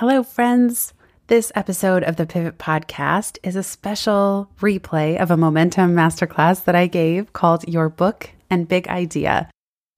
Hello, 0.00 0.22
friends. 0.22 0.92
This 1.28 1.50
episode 1.54 2.02
of 2.02 2.16
the 2.16 2.26
Pivot 2.26 2.58
Podcast 2.58 3.38
is 3.42 3.56
a 3.56 3.62
special 3.62 4.50
replay 4.60 5.18
of 5.18 5.30
a 5.30 5.38
momentum 5.38 5.94
masterclass 5.94 6.62
that 6.64 6.74
I 6.74 6.86
gave 6.86 7.32
called 7.32 7.66
Your 7.66 7.88
Book 7.88 8.28
and 8.50 8.68
Big 8.68 8.88
Idea. 8.88 9.48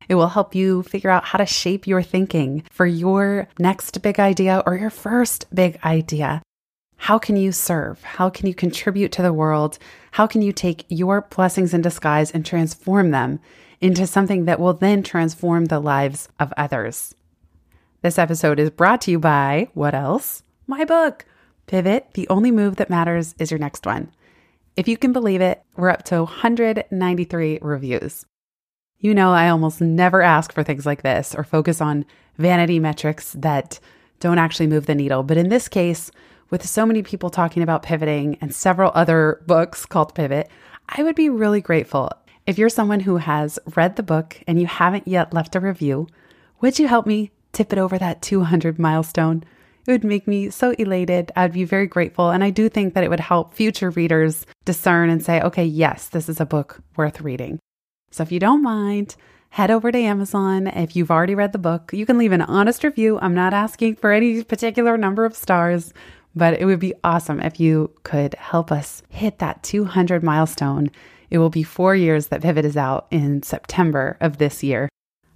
It 0.09 0.15
will 0.15 0.29
help 0.29 0.55
you 0.55 0.85
figure 0.85 1.11
out 1.11 1.25
how 1.25 1.39
to 1.39 1.47
shape 1.47 1.89
your 1.89 2.01
thinking 2.01 2.63
for 2.71 2.87
your 2.87 3.49
next 3.59 4.01
big 4.01 4.21
idea 4.21 4.63
or 4.67 4.77
your 4.77 4.91
first 4.91 5.53
big 5.53 5.81
idea. 5.85 6.43
How 6.99 7.19
can 7.19 7.37
you 7.37 7.51
serve? 7.51 8.01
How 8.05 8.31
can 8.31 8.47
you 8.47 8.55
contribute 8.55 9.11
to 9.11 9.23
the 9.23 9.33
world? 9.33 9.81
How 10.13 10.29
can 10.29 10.43
you 10.43 10.53
take 10.53 10.85
your 10.89 11.23
blessings 11.23 11.75
in 11.75 11.83
disguise 11.83 12.31
and 12.31 12.47
transform 12.47 13.11
them 13.11 13.41
into 13.81 14.07
something 14.07 14.45
that 14.45 14.61
will 14.61 14.75
then 14.75 15.03
transform 15.03 15.65
the 15.65 15.81
lives 15.81 16.29
of 16.39 16.55
others? 16.57 17.17
This 18.01 18.17
episode 18.17 18.61
is 18.61 18.71
brought 18.71 19.01
to 19.03 19.11
you 19.11 19.19
by 19.19 19.71
what 19.75 19.93
else? 19.93 20.45
My 20.69 20.85
book, 20.85 21.25
Pivot 21.67 22.07
The 22.15 22.29
Only 22.29 22.53
Move 22.53 22.77
That 22.77 22.89
Matters 22.89 23.35
Is 23.41 23.51
Your 23.51 23.59
Next 23.59 23.85
One. 23.87 24.13
If 24.77 24.87
you 24.87 24.97
can 24.97 25.13
believe 25.13 25.41
it, 25.41 25.65
we're 25.75 25.91
up 25.91 26.05
to 26.05 26.19
193 26.19 27.59
reviews. 27.61 28.25
You 29.01 29.15
know, 29.15 29.33
I 29.33 29.49
almost 29.49 29.81
never 29.81 30.23
ask 30.23 30.53
for 30.53 30.63
things 30.63 30.87
like 30.87 31.03
this 31.03 31.35
or 31.35 31.43
focus 31.43 31.81
on 31.81 32.05
vanity 32.37 32.79
metrics 32.79 33.33
that 33.33 33.81
don't 34.21 34.39
actually 34.39 34.69
move 34.69 34.87
the 34.87 34.95
needle. 34.95 35.25
But 35.25 35.37
in 35.37 35.49
this 35.49 35.67
case, 35.67 36.13
with 36.51 36.65
so 36.65 36.87
many 36.87 37.03
people 37.03 37.31
talking 37.31 37.65
about 37.65 37.83
pivoting 37.83 38.39
and 38.41 38.55
several 38.55 38.93
other 38.95 39.43
books 39.49 39.85
called 39.87 40.15
Pivot, 40.15 40.49
I 40.89 41.03
would 41.03 41.17
be 41.17 41.31
really 41.31 41.61
grateful 41.61 42.13
if 42.47 42.59
you're 42.59 42.69
someone 42.69 43.01
who 43.01 43.17
has 43.17 43.59
read 43.75 43.97
the 43.97 44.05
book 44.05 44.41
and 44.47 44.61
you 44.61 44.69
haven't 44.69 45.09
yet 45.09 45.35
left 45.35 45.57
a 45.57 45.61
review. 45.61 46.07
Would 46.61 46.79
you 46.79 46.87
help 46.87 47.05
me 47.05 47.33
tip 47.53 47.73
it 47.73 47.79
over 47.79 47.99
that 47.99 48.23
200 48.23 48.79
milestone? 48.79 49.45
It 49.87 49.93
would 49.93 50.05
make 50.05 50.29
me 50.29 50.51
so 50.51 50.73
elated. 50.73 51.33
I'd 51.35 51.55
be 51.55 51.65
very 51.65 51.87
grateful. 51.87 52.31
And 52.31 52.45
I 52.45 52.51
do 52.51 52.69
think 52.69 52.93
that 52.93 53.05
it 53.05 53.11
would 53.11 53.21
help 53.21 53.55
future 53.55 53.91
readers 53.91 54.45
discern 54.67 55.09
and 55.09 55.25
say, 55.25 55.41
okay, 55.41 55.65
yes, 55.65 56.09
this 56.09 56.29
is 56.29 56.41
a 56.41 56.47
book 56.47 56.83
worth 56.97 57.23
reading. 57.23 57.59
So 58.11 58.23
if 58.23 58.31
you 58.31 58.39
don't 58.39 58.63
mind, 58.63 59.17
head 59.51 59.71
over 59.71 59.91
to 59.91 59.99
Amazon. 59.99 60.67
If 60.67 60.95
you've 60.95 61.11
already 61.11 61.35
read 61.35 61.53
the 61.53 61.59
book, 61.59 61.91
you 61.95 62.05
can 62.05 62.19
leave 62.19 62.33
an 62.33 62.43
honest 62.43 62.85
review. 62.85 63.19
I'm 63.21 63.35
not 63.35 63.55
asking 63.55 63.97
for 63.97 64.13
any 64.13 64.45
particular 64.45 64.99
number 64.99 65.25
of 65.25 65.35
stars, 65.35 65.95
but 66.35 66.61
it 66.61 66.67
would 66.67 66.81
be 66.81 66.95
awesome 67.03 67.41
if 67.41 67.59
you 67.59 67.91
could 68.03 68.35
help 68.35 68.71
us 68.71 69.03
hit 69.09 69.39
that 69.39 69.63
200 69.63 70.23
milestone. 70.23 70.91
It 71.31 71.39
will 71.39 71.51
be 71.51 71.63
four 71.63 71.95
years 71.95 72.29
that 72.29 72.43
Pivot 72.43 72.65
is 72.65 72.77
out 72.77 73.07
in 73.11 73.43
September 73.43 74.17
of 74.21 74.39
this 74.39 74.63
year. 74.63 74.89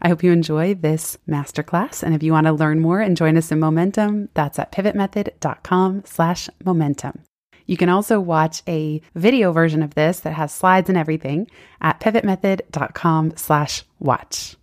I 0.02 0.08
hope 0.08 0.24
you 0.24 0.32
enjoy 0.32 0.74
this 0.74 1.16
masterclass. 1.28 2.02
And 2.02 2.12
if 2.12 2.24
you 2.24 2.32
want 2.32 2.48
to 2.48 2.52
learn 2.52 2.80
more 2.80 3.00
and 3.00 3.16
join 3.16 3.36
us 3.36 3.52
in 3.52 3.60
Momentum, 3.60 4.28
that's 4.34 4.58
at 4.58 4.72
pivotmethod.com 4.72 6.02
slash 6.04 6.50
momentum. 6.64 7.20
You 7.66 7.76
can 7.76 7.88
also 7.88 8.18
watch 8.18 8.62
a 8.66 9.00
video 9.14 9.52
version 9.52 9.80
of 9.80 9.94
this 9.94 10.20
that 10.20 10.32
has 10.32 10.52
slides 10.52 10.88
and 10.88 10.98
everything 10.98 11.48
at 11.80 12.00
pivotmethod.com 12.00 13.36
slash 13.36 13.84
watch. 14.00 14.56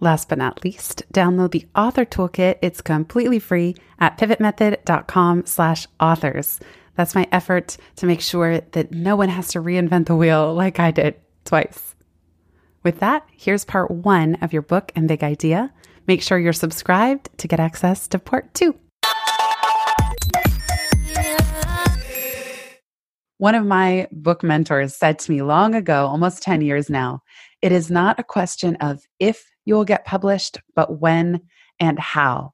Last 0.00 0.30
but 0.30 0.38
not 0.38 0.64
least, 0.64 1.04
download 1.12 1.52
the 1.52 1.68
author 1.76 2.06
toolkit. 2.06 2.56
It's 2.62 2.80
completely 2.80 3.38
free 3.38 3.76
at 4.00 4.18
pivotmethod.com 4.18 5.44
slash 5.44 5.86
authors. 6.00 6.58
That's 6.96 7.14
my 7.14 7.28
effort 7.30 7.76
to 7.96 8.06
make 8.06 8.22
sure 8.22 8.60
that 8.60 8.90
no 8.92 9.14
one 9.14 9.28
has 9.28 9.48
to 9.48 9.60
reinvent 9.60 10.06
the 10.06 10.16
wheel 10.16 10.54
like 10.54 10.80
I 10.80 10.90
did 10.90 11.16
twice. 11.44 11.91
With 12.82 12.98
that, 12.98 13.24
here's 13.36 13.64
part 13.64 13.90
one 13.92 14.34
of 14.42 14.52
your 14.52 14.62
book 14.62 14.90
and 14.96 15.06
big 15.06 15.22
idea. 15.22 15.72
Make 16.08 16.20
sure 16.20 16.38
you're 16.38 16.52
subscribed 16.52 17.30
to 17.38 17.46
get 17.46 17.60
access 17.60 18.08
to 18.08 18.18
part 18.18 18.52
two. 18.54 18.74
One 23.38 23.54
of 23.54 23.66
my 23.66 24.08
book 24.10 24.42
mentors 24.42 24.96
said 24.96 25.18
to 25.20 25.30
me 25.30 25.42
long 25.42 25.74
ago, 25.74 26.06
almost 26.06 26.42
10 26.42 26.60
years 26.60 26.90
now, 26.90 27.22
it 27.60 27.70
is 27.70 27.90
not 27.90 28.18
a 28.18 28.24
question 28.24 28.76
of 28.76 29.00
if 29.20 29.44
you 29.64 29.74
will 29.74 29.84
get 29.84 30.04
published, 30.04 30.60
but 30.74 31.00
when 31.00 31.40
and 31.78 31.98
how. 31.98 32.52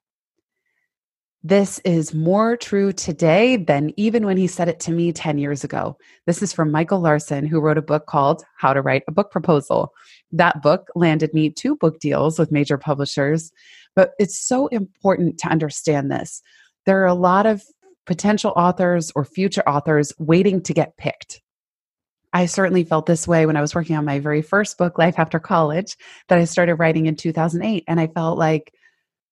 This 1.41 1.79
is 1.85 2.13
more 2.13 2.57
true 2.57 2.91
today 2.91 3.55
than 3.55 3.93
even 3.95 4.25
when 4.25 4.35
he 4.35 4.45
said 4.45 4.67
it 4.67 4.81
to 4.81 4.91
me 4.91 5.13
10 5.13 5.37
years 5.37 5.63
ago. 5.63 5.97
This 6.25 6.41
is 6.41 6.51
from 6.51 6.69
Michael 6.69 6.99
Larsen, 6.99 7.45
who 7.45 7.61
wrote 7.61 7.77
a 7.77 7.81
book 7.81 8.07
called 8.07 8.43
How 8.57 8.73
to 8.73 8.81
Write 8.81 9.03
a 9.07 9.13
Book 9.13 9.31
Proposal. 9.31 9.93
That 10.31 10.61
book 10.61 10.89
landed 10.95 11.33
me 11.33 11.49
two 11.49 11.75
book 11.75 11.99
deals 11.99 12.37
with 12.37 12.51
major 12.51 12.77
publishers, 12.77 13.51
but 13.95 14.11
it's 14.19 14.39
so 14.39 14.67
important 14.67 15.39
to 15.39 15.47
understand 15.47 16.11
this. 16.11 16.41
There 16.85 17.01
are 17.01 17.07
a 17.07 17.13
lot 17.13 17.45
of 17.45 17.63
potential 18.05 18.53
authors 18.55 19.11
or 19.15 19.25
future 19.25 19.67
authors 19.67 20.13
waiting 20.17 20.61
to 20.63 20.73
get 20.73 20.97
picked. 20.97 21.41
I 22.31 22.45
certainly 22.45 22.83
felt 22.83 23.05
this 23.05 23.27
way 23.27 23.45
when 23.45 23.57
I 23.57 23.61
was 23.61 23.73
working 23.73 23.95
on 23.95 24.05
my 24.05 24.19
very 24.19 24.41
first 24.41 24.77
book, 24.77 24.97
Life 24.97 25.17
After 25.17 25.39
College, 25.39 25.97
that 26.27 26.37
I 26.37 26.45
started 26.45 26.75
writing 26.75 27.07
in 27.07 27.15
2008. 27.15 27.83
And 27.87 27.99
I 27.99 28.07
felt 28.07 28.37
like, 28.37 28.73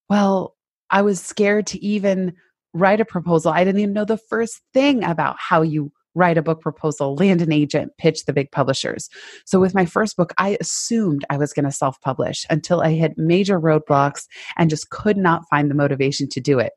well, 0.09 0.55
I 0.89 1.03
was 1.03 1.21
scared 1.21 1.67
to 1.67 1.85
even 1.85 2.33
write 2.73 3.01
a 3.01 3.05
proposal. 3.05 3.51
I 3.51 3.63
didn't 3.63 3.81
even 3.81 3.93
know 3.93 4.05
the 4.05 4.17
first 4.17 4.61
thing 4.73 5.03
about 5.03 5.35
how 5.39 5.61
you 5.61 5.91
write 6.17 6.37
a 6.37 6.41
book 6.41 6.61
proposal, 6.61 7.15
land 7.15 7.41
an 7.41 7.51
agent, 7.51 7.91
pitch 7.97 8.25
the 8.25 8.33
big 8.33 8.51
publishers. 8.51 9.09
So 9.45 9.59
with 9.59 9.75
my 9.75 9.85
first 9.85 10.17
book, 10.17 10.33
I 10.37 10.57
assumed 10.59 11.25
I 11.29 11.37
was 11.37 11.53
going 11.53 11.65
to 11.65 11.71
self 11.71 11.99
publish 12.01 12.45
until 12.49 12.81
I 12.81 12.93
hit 12.93 13.17
major 13.17 13.59
roadblocks 13.59 14.25
and 14.57 14.69
just 14.69 14.89
could 14.89 15.17
not 15.17 15.47
find 15.49 15.69
the 15.69 15.75
motivation 15.75 16.27
to 16.29 16.41
do 16.41 16.59
it 16.59 16.73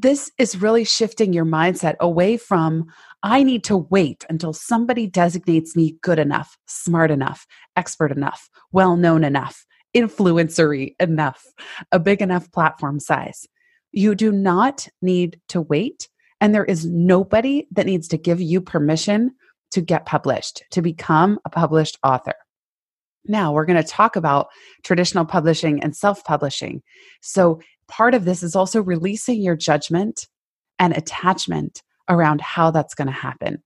this 0.00 0.30
is 0.38 0.60
really 0.60 0.84
shifting 0.84 1.32
your 1.32 1.44
mindset 1.44 1.96
away 1.98 2.36
from, 2.36 2.86
I 3.22 3.42
need 3.42 3.64
to 3.64 3.76
wait 3.76 4.24
until 4.28 4.52
somebody 4.52 5.06
designates 5.06 5.74
me 5.74 5.96
good 6.02 6.18
enough, 6.18 6.56
smart 6.66 7.10
enough, 7.10 7.46
expert 7.74 8.12
enough, 8.12 8.48
well 8.70 8.96
known 8.96 9.24
enough, 9.24 9.66
influencery 9.96 10.94
enough, 11.00 11.44
a 11.90 11.98
big 11.98 12.22
enough 12.22 12.50
platform 12.52 13.00
size. 13.00 13.46
You 13.90 14.14
do 14.14 14.30
not 14.30 14.88
need 15.02 15.40
to 15.48 15.60
wait. 15.60 16.08
And 16.40 16.54
there 16.54 16.64
is 16.64 16.86
nobody 16.86 17.66
that 17.72 17.86
needs 17.86 18.08
to 18.08 18.18
give 18.18 18.40
you 18.40 18.60
permission 18.60 19.32
to 19.72 19.80
get 19.80 20.06
published, 20.06 20.62
to 20.70 20.82
become 20.82 21.38
a 21.44 21.50
published 21.50 21.98
author. 22.02 22.34
Now, 23.26 23.52
we're 23.52 23.66
going 23.66 23.82
to 23.82 23.88
talk 23.88 24.16
about 24.16 24.48
traditional 24.84 25.24
publishing 25.24 25.82
and 25.82 25.94
self 25.94 26.24
publishing. 26.24 26.82
So, 27.20 27.60
part 27.88 28.14
of 28.14 28.24
this 28.24 28.42
is 28.42 28.56
also 28.56 28.82
releasing 28.82 29.42
your 29.42 29.56
judgment 29.56 30.26
and 30.78 30.96
attachment 30.96 31.82
around 32.08 32.40
how 32.40 32.70
that's 32.70 32.94
going 32.94 33.08
to 33.08 33.12
happen. 33.12 33.62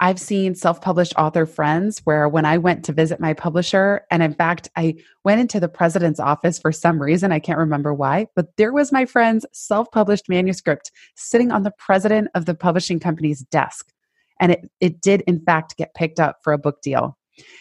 I've 0.00 0.20
seen 0.20 0.54
self 0.54 0.80
published 0.80 1.14
author 1.16 1.46
friends 1.46 2.00
where 2.04 2.28
when 2.28 2.44
I 2.44 2.58
went 2.58 2.84
to 2.84 2.92
visit 2.92 3.20
my 3.20 3.32
publisher, 3.32 4.02
and 4.10 4.22
in 4.22 4.34
fact, 4.34 4.68
I 4.76 4.96
went 5.24 5.40
into 5.40 5.60
the 5.60 5.68
president's 5.68 6.20
office 6.20 6.58
for 6.58 6.72
some 6.72 7.00
reason, 7.00 7.30
I 7.32 7.38
can't 7.38 7.58
remember 7.58 7.94
why, 7.94 8.26
but 8.34 8.56
there 8.56 8.72
was 8.72 8.92
my 8.92 9.06
friend's 9.06 9.46
self 9.52 9.90
published 9.92 10.28
manuscript 10.28 10.90
sitting 11.14 11.52
on 11.52 11.62
the 11.62 11.72
president 11.78 12.28
of 12.34 12.46
the 12.46 12.54
publishing 12.54 12.98
company's 12.98 13.42
desk. 13.42 13.92
And 14.40 14.52
it, 14.52 14.70
it 14.80 15.00
did, 15.00 15.22
in 15.22 15.40
fact, 15.40 15.76
get 15.76 15.94
picked 15.94 16.18
up 16.18 16.38
for 16.42 16.52
a 16.52 16.58
book 16.58 16.82
deal. 16.82 17.16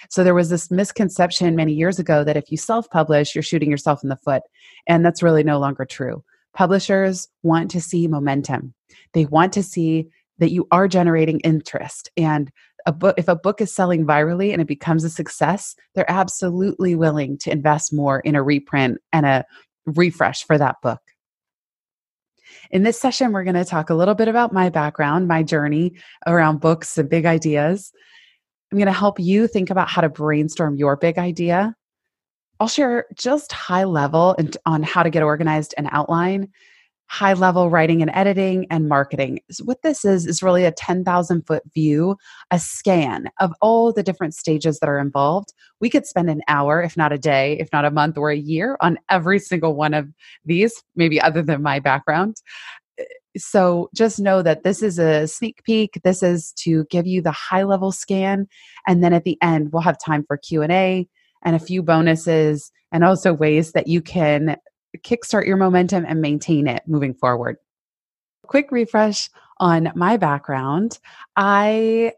So 0.09 0.23
there 0.23 0.35
was 0.35 0.49
this 0.49 0.71
misconception 0.71 1.55
many 1.55 1.73
years 1.73 1.99
ago 1.99 2.23
that 2.23 2.37
if 2.37 2.51
you 2.51 2.57
self 2.57 2.89
publish, 2.89 3.35
you're 3.35 3.43
shooting 3.43 3.69
yourself 3.69 4.03
in 4.03 4.09
the 4.09 4.17
foot. 4.17 4.41
And 4.87 5.05
that's 5.05 5.23
really 5.23 5.43
no 5.43 5.59
longer 5.59 5.85
true. 5.85 6.23
Publishers 6.53 7.27
want 7.41 7.71
to 7.71 7.81
see 7.81 8.07
momentum, 8.07 8.73
they 9.13 9.25
want 9.25 9.53
to 9.53 9.63
see 9.63 10.09
that 10.39 10.51
you 10.51 10.67
are 10.71 10.87
generating 10.87 11.39
interest. 11.41 12.09
And 12.17 12.51
a 12.85 12.91
book, 12.91 13.15
if 13.17 13.27
a 13.27 13.35
book 13.35 13.61
is 13.61 13.73
selling 13.73 14.05
virally 14.05 14.51
and 14.51 14.61
it 14.61 14.67
becomes 14.67 15.03
a 15.03 15.09
success, 15.09 15.75
they're 15.95 16.09
absolutely 16.09 16.95
willing 16.95 17.37
to 17.39 17.51
invest 17.51 17.93
more 17.93 18.19
in 18.19 18.35
a 18.35 18.43
reprint 18.43 18.99
and 19.11 19.25
a 19.25 19.45
refresh 19.85 20.43
for 20.45 20.57
that 20.57 20.77
book. 20.81 20.99
In 22.71 22.83
this 22.83 22.99
session, 22.99 23.31
we're 23.31 23.43
going 23.43 23.55
to 23.55 23.65
talk 23.65 23.89
a 23.89 23.95
little 23.95 24.15
bit 24.15 24.27
about 24.27 24.53
my 24.53 24.69
background, 24.69 25.27
my 25.27 25.43
journey 25.43 25.93
around 26.27 26.59
books 26.59 26.97
and 26.97 27.09
big 27.09 27.25
ideas. 27.25 27.91
I'm 28.71 28.77
going 28.77 28.87
to 28.87 28.91
help 28.91 29.19
you 29.19 29.47
think 29.47 29.69
about 29.69 29.89
how 29.89 30.01
to 30.01 30.09
brainstorm 30.09 30.75
your 30.75 30.95
big 30.95 31.17
idea. 31.17 31.75
I'll 32.59 32.67
share 32.67 33.05
just 33.15 33.51
high 33.51 33.83
level 33.83 34.35
on 34.65 34.83
how 34.83 35.03
to 35.03 35.09
get 35.09 35.23
organized 35.23 35.73
and 35.77 35.87
outline, 35.91 36.49
high 37.13 37.33
level 37.33 37.69
writing 37.69 38.01
and 38.01 38.09
editing, 38.15 38.65
and 38.71 38.89
marketing. 38.89 39.39
So 39.51 39.63
what 39.65 39.83
this 39.83 40.03
is, 40.03 40.25
is 40.25 40.41
really 40.41 40.65
a 40.65 40.71
10,000 40.71 41.45
foot 41.45 41.61
view, 41.71 42.17
a 42.49 42.57
scan 42.57 43.29
of 43.39 43.53
all 43.61 43.93
the 43.93 44.01
different 44.01 44.33
stages 44.33 44.79
that 44.79 44.89
are 44.89 44.97
involved. 44.97 45.53
We 45.79 45.91
could 45.91 46.07
spend 46.07 46.31
an 46.31 46.41
hour, 46.47 46.81
if 46.81 46.97
not 46.97 47.13
a 47.13 47.19
day, 47.19 47.55
if 47.59 47.69
not 47.71 47.85
a 47.85 47.91
month 47.91 48.17
or 48.17 48.31
a 48.31 48.35
year, 48.35 48.77
on 48.81 48.97
every 49.11 49.37
single 49.37 49.75
one 49.75 49.93
of 49.93 50.07
these, 50.43 50.73
maybe 50.95 51.21
other 51.21 51.43
than 51.43 51.61
my 51.61 51.79
background 51.79 52.37
eh, 52.97 53.03
so 53.37 53.91
just 53.95 54.19
know 54.19 54.41
that 54.41 54.63
this 54.63 54.81
is 54.81 54.97
a 54.97 55.27
sneak 55.27 55.63
peek 55.63 55.99
this 56.03 56.21
is 56.21 56.51
to 56.53 56.85
give 56.91 57.07
you 57.07 57.19
the 57.19 57.31
high 57.31 57.63
level 57.63 57.91
scan 57.91 58.47
and 58.87 59.03
then 59.03 59.11
at 59.11 59.23
the 59.23 59.39
end 59.41 59.71
we'll 59.71 59.81
have 59.81 59.97
time 59.97 60.23
for 60.27 60.37
q&a 60.37 61.07
and 61.43 61.55
a 61.55 61.59
few 61.59 61.81
bonuses 61.81 62.71
and 62.91 63.03
also 63.03 63.33
ways 63.33 63.71
that 63.71 63.87
you 63.87 64.01
can 64.01 64.55
kickstart 64.99 65.45
your 65.45 65.57
momentum 65.57 66.05
and 66.07 66.21
maintain 66.21 66.67
it 66.67 66.83
moving 66.87 67.13
forward. 67.13 67.57
Quick 68.43 68.71
refresh 68.71 69.29
on 69.59 69.91
my 69.95 70.17
background. 70.17 70.99
I 71.35 72.13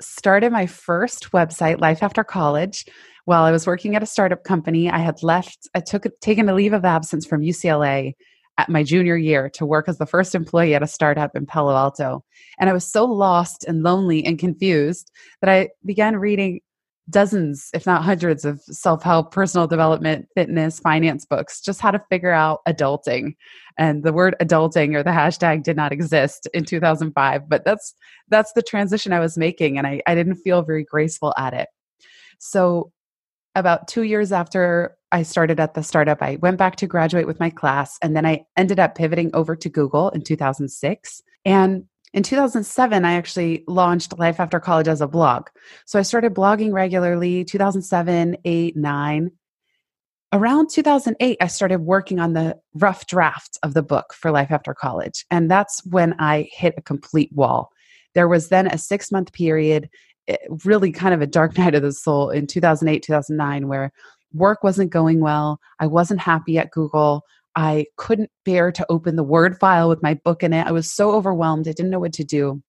started 0.00 0.52
my 0.52 0.66
first 0.66 1.32
website 1.32 1.80
life 1.80 2.02
after 2.02 2.24
college 2.24 2.84
while 3.26 3.44
i 3.44 3.52
was 3.52 3.66
working 3.66 3.96
at 3.96 4.02
a 4.02 4.06
startup 4.06 4.44
company. 4.44 4.90
I 4.90 4.98
had 4.98 5.22
left 5.22 5.68
i 5.74 5.80
took 5.80 6.04
taken 6.20 6.48
a 6.48 6.54
leave 6.54 6.72
of 6.72 6.84
absence 6.84 7.24
from 7.24 7.42
ucla 7.42 8.12
at 8.58 8.68
my 8.68 8.82
junior 8.82 9.16
year 9.16 9.48
to 9.50 9.66
work 9.66 9.88
as 9.88 9.98
the 9.98 10.06
first 10.06 10.34
employee 10.34 10.74
at 10.74 10.82
a 10.82 10.86
startup 10.86 11.34
in 11.34 11.46
Palo 11.46 11.74
Alto. 11.74 12.24
And 12.58 12.70
I 12.70 12.72
was 12.72 12.86
so 12.86 13.04
lost 13.04 13.64
and 13.64 13.82
lonely 13.82 14.24
and 14.24 14.38
confused 14.38 15.10
that 15.40 15.50
I 15.50 15.70
began 15.84 16.16
reading 16.16 16.60
dozens, 17.10 17.70
if 17.74 17.86
not 17.86 18.02
hundreds, 18.02 18.44
of 18.44 18.60
self 18.62 19.02
help, 19.02 19.32
personal 19.32 19.66
development, 19.66 20.28
fitness, 20.34 20.80
finance 20.80 21.24
books, 21.24 21.60
just 21.60 21.80
how 21.80 21.90
to 21.90 22.02
figure 22.10 22.32
out 22.32 22.60
adulting. 22.66 23.34
And 23.78 24.02
the 24.04 24.12
word 24.12 24.36
adulting 24.40 24.94
or 24.94 25.02
the 25.02 25.10
hashtag 25.10 25.62
did 25.62 25.76
not 25.76 25.92
exist 25.92 26.48
in 26.54 26.64
2005, 26.64 27.48
but 27.48 27.64
that's 27.64 27.94
that's 28.28 28.52
the 28.52 28.62
transition 28.62 29.12
I 29.12 29.20
was 29.20 29.36
making, 29.36 29.78
and 29.78 29.86
I, 29.86 30.02
I 30.06 30.14
didn't 30.14 30.36
feel 30.36 30.62
very 30.62 30.84
graceful 30.84 31.34
at 31.36 31.54
it. 31.54 31.68
So 32.38 32.92
about 33.54 33.86
two 33.86 34.02
years 34.02 34.32
after 34.32 34.96
I 35.12 35.22
started 35.22 35.60
at 35.60 35.74
the 35.74 35.82
startup, 35.82 36.22
I 36.22 36.36
went 36.36 36.58
back 36.58 36.76
to 36.76 36.86
graduate 36.86 37.26
with 37.26 37.38
my 37.38 37.50
class, 37.50 37.98
and 38.02 38.16
then 38.16 38.26
I 38.26 38.44
ended 38.56 38.80
up 38.80 38.94
pivoting 38.94 39.30
over 39.34 39.54
to 39.56 39.68
Google 39.68 40.08
in 40.10 40.22
2006. 40.22 41.22
And 41.44 41.84
in 42.14 42.22
2007, 42.22 43.04
I 43.04 43.12
actually 43.12 43.64
launched 43.68 44.18
Life 44.18 44.40
After 44.40 44.58
College 44.58 44.88
as 44.88 45.02
a 45.02 45.06
blog. 45.06 45.48
So 45.84 45.98
I 45.98 46.02
started 46.02 46.34
blogging 46.34 46.72
regularly 46.72 47.44
2007, 47.44 48.38
8, 48.42 48.76
9. 48.76 49.30
Around 50.32 50.70
2008, 50.70 51.36
I 51.40 51.46
started 51.46 51.80
working 51.80 52.18
on 52.18 52.32
the 52.32 52.56
rough 52.74 53.06
draft 53.06 53.58
of 53.62 53.74
the 53.74 53.82
book 53.82 54.14
for 54.14 54.30
Life 54.30 54.50
After 54.50 54.72
College. 54.72 55.26
And 55.30 55.50
that's 55.50 55.84
when 55.84 56.14
I 56.18 56.48
hit 56.50 56.74
a 56.78 56.82
complete 56.82 57.30
wall. 57.32 57.70
There 58.14 58.28
was 58.28 58.48
then 58.48 58.68
a 58.68 58.78
six 58.78 59.12
month 59.12 59.32
period 59.32 59.90
Eh, 60.26 60.36
really 60.64 60.90
kind 60.90 61.12
of 61.12 61.20
a 61.20 61.26
dark 61.26 61.58
night 61.58 61.74
of 61.74 61.82
the 61.82 61.92
soul 61.92 62.30
in 62.30 62.46
2008 62.46 63.02
2009 63.02 63.68
where 63.68 63.92
work 64.32 64.64
wasn't 64.64 64.90
going 64.90 65.20
well 65.20 65.60
i 65.80 65.86
wasn't 65.86 66.18
happy 66.18 66.56
at 66.56 66.70
google 66.70 67.22
i 67.56 67.86
couldn't 67.96 68.30
bear 68.44 68.72
to 68.72 68.86
open 68.88 69.16
the 69.16 69.22
word 69.22 69.58
file 69.58 69.88
with 69.88 70.02
my 70.02 70.14
book 70.14 70.42
in 70.42 70.52
it. 70.52 70.66
I 70.66 70.72
was 70.72 70.92
so 70.92 71.12
overwhelmed. 71.12 71.68
I 71.68 71.72
didn't 71.72 71.90
know 71.90 72.00
what 72.00 72.14
to 72.14 72.24
do. 72.24 72.62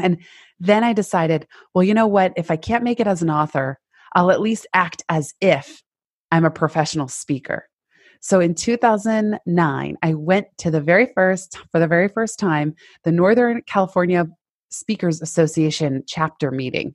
And 0.00 0.18
then 0.60 0.84
i 0.84 0.92
decided 0.92 1.46
well 1.74 1.84
you 1.84 1.94
know 1.94 2.06
what? 2.06 2.32
If 2.36 2.50
i 2.50 2.56
can't 2.56 2.84
make 2.84 3.00
it 3.00 3.06
as 3.06 3.22
an 3.22 3.30
author 3.30 3.78
i'll 4.14 4.30
at 4.30 4.40
least 4.40 4.66
act 4.74 5.02
as 5.08 5.34
if 5.40 5.82
i'm 6.30 6.44
a 6.44 6.50
professional 6.50 7.08
speaker. 7.08 7.68
So 8.20 8.40
in 8.40 8.54
2009, 8.54 9.96
I 10.02 10.14
went 10.14 10.46
to 10.58 10.70
the 10.70 10.80
very 10.80 11.12
first, 11.14 11.58
for 11.70 11.78
the 11.78 11.86
very 11.86 12.08
first 12.08 12.38
time, 12.38 12.74
the 13.04 13.12
Northern 13.12 13.62
California 13.62 14.26
Speakers 14.70 15.22
Association 15.22 16.02
chapter 16.06 16.50
meeting. 16.50 16.94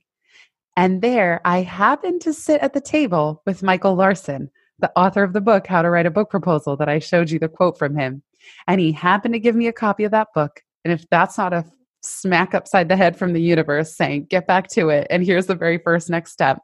And 0.76 1.02
there 1.02 1.40
I 1.44 1.62
happened 1.62 2.20
to 2.22 2.32
sit 2.32 2.60
at 2.60 2.72
the 2.72 2.80
table 2.80 3.42
with 3.46 3.62
Michael 3.62 3.94
Larsen, 3.94 4.50
the 4.78 4.92
author 4.96 5.22
of 5.22 5.32
the 5.32 5.40
book, 5.40 5.66
How 5.66 5.82
to 5.82 5.90
Write 5.90 6.06
a 6.06 6.10
Book 6.10 6.30
Proposal, 6.30 6.76
that 6.76 6.88
I 6.88 6.98
showed 6.98 7.30
you 7.30 7.38
the 7.38 7.48
quote 7.48 7.78
from 7.78 7.96
him. 7.96 8.22
And 8.66 8.80
he 8.80 8.92
happened 8.92 9.34
to 9.34 9.40
give 9.40 9.54
me 9.54 9.66
a 9.68 9.72
copy 9.72 10.04
of 10.04 10.10
that 10.10 10.28
book. 10.34 10.62
And 10.84 10.92
if 10.92 11.08
that's 11.10 11.38
not 11.38 11.52
a 11.52 11.64
smack 12.02 12.54
upside 12.54 12.88
the 12.88 12.96
head 12.96 13.16
from 13.16 13.32
the 13.32 13.42
universe 13.42 13.96
saying, 13.96 14.26
get 14.28 14.46
back 14.46 14.68
to 14.70 14.88
it, 14.88 15.06
and 15.10 15.24
here's 15.24 15.46
the 15.46 15.54
very 15.54 15.78
first 15.78 16.10
next 16.10 16.32
step, 16.32 16.58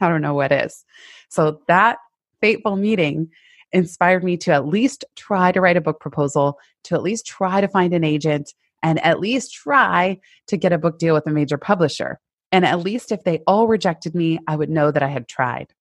I 0.00 0.08
don't 0.08 0.22
know 0.22 0.34
what 0.34 0.52
is. 0.52 0.84
So 1.28 1.60
that 1.68 1.98
fateful 2.40 2.76
meeting 2.76 3.28
inspired 3.72 4.24
me 4.24 4.36
to 4.38 4.52
at 4.52 4.66
least 4.66 5.04
try 5.16 5.52
to 5.52 5.60
write 5.60 5.76
a 5.76 5.82
book 5.82 6.00
proposal, 6.00 6.58
to 6.84 6.94
at 6.94 7.02
least 7.02 7.26
try 7.26 7.60
to 7.60 7.68
find 7.68 7.92
an 7.92 8.04
agent, 8.04 8.54
and 8.82 8.98
at 9.04 9.20
least 9.20 9.52
try 9.52 10.18
to 10.48 10.56
get 10.56 10.72
a 10.72 10.78
book 10.78 10.98
deal 10.98 11.14
with 11.14 11.26
a 11.26 11.30
major 11.30 11.58
publisher. 11.58 12.18
And 12.50 12.66
at 12.66 12.80
least 12.80 13.12
if 13.12 13.24
they 13.24 13.40
all 13.46 13.66
rejected 13.66 14.14
me, 14.14 14.38
I 14.46 14.56
would 14.56 14.70
know 14.70 14.90
that 14.90 15.02
I 15.02 15.08
had 15.08 15.28
tried. 15.28 15.72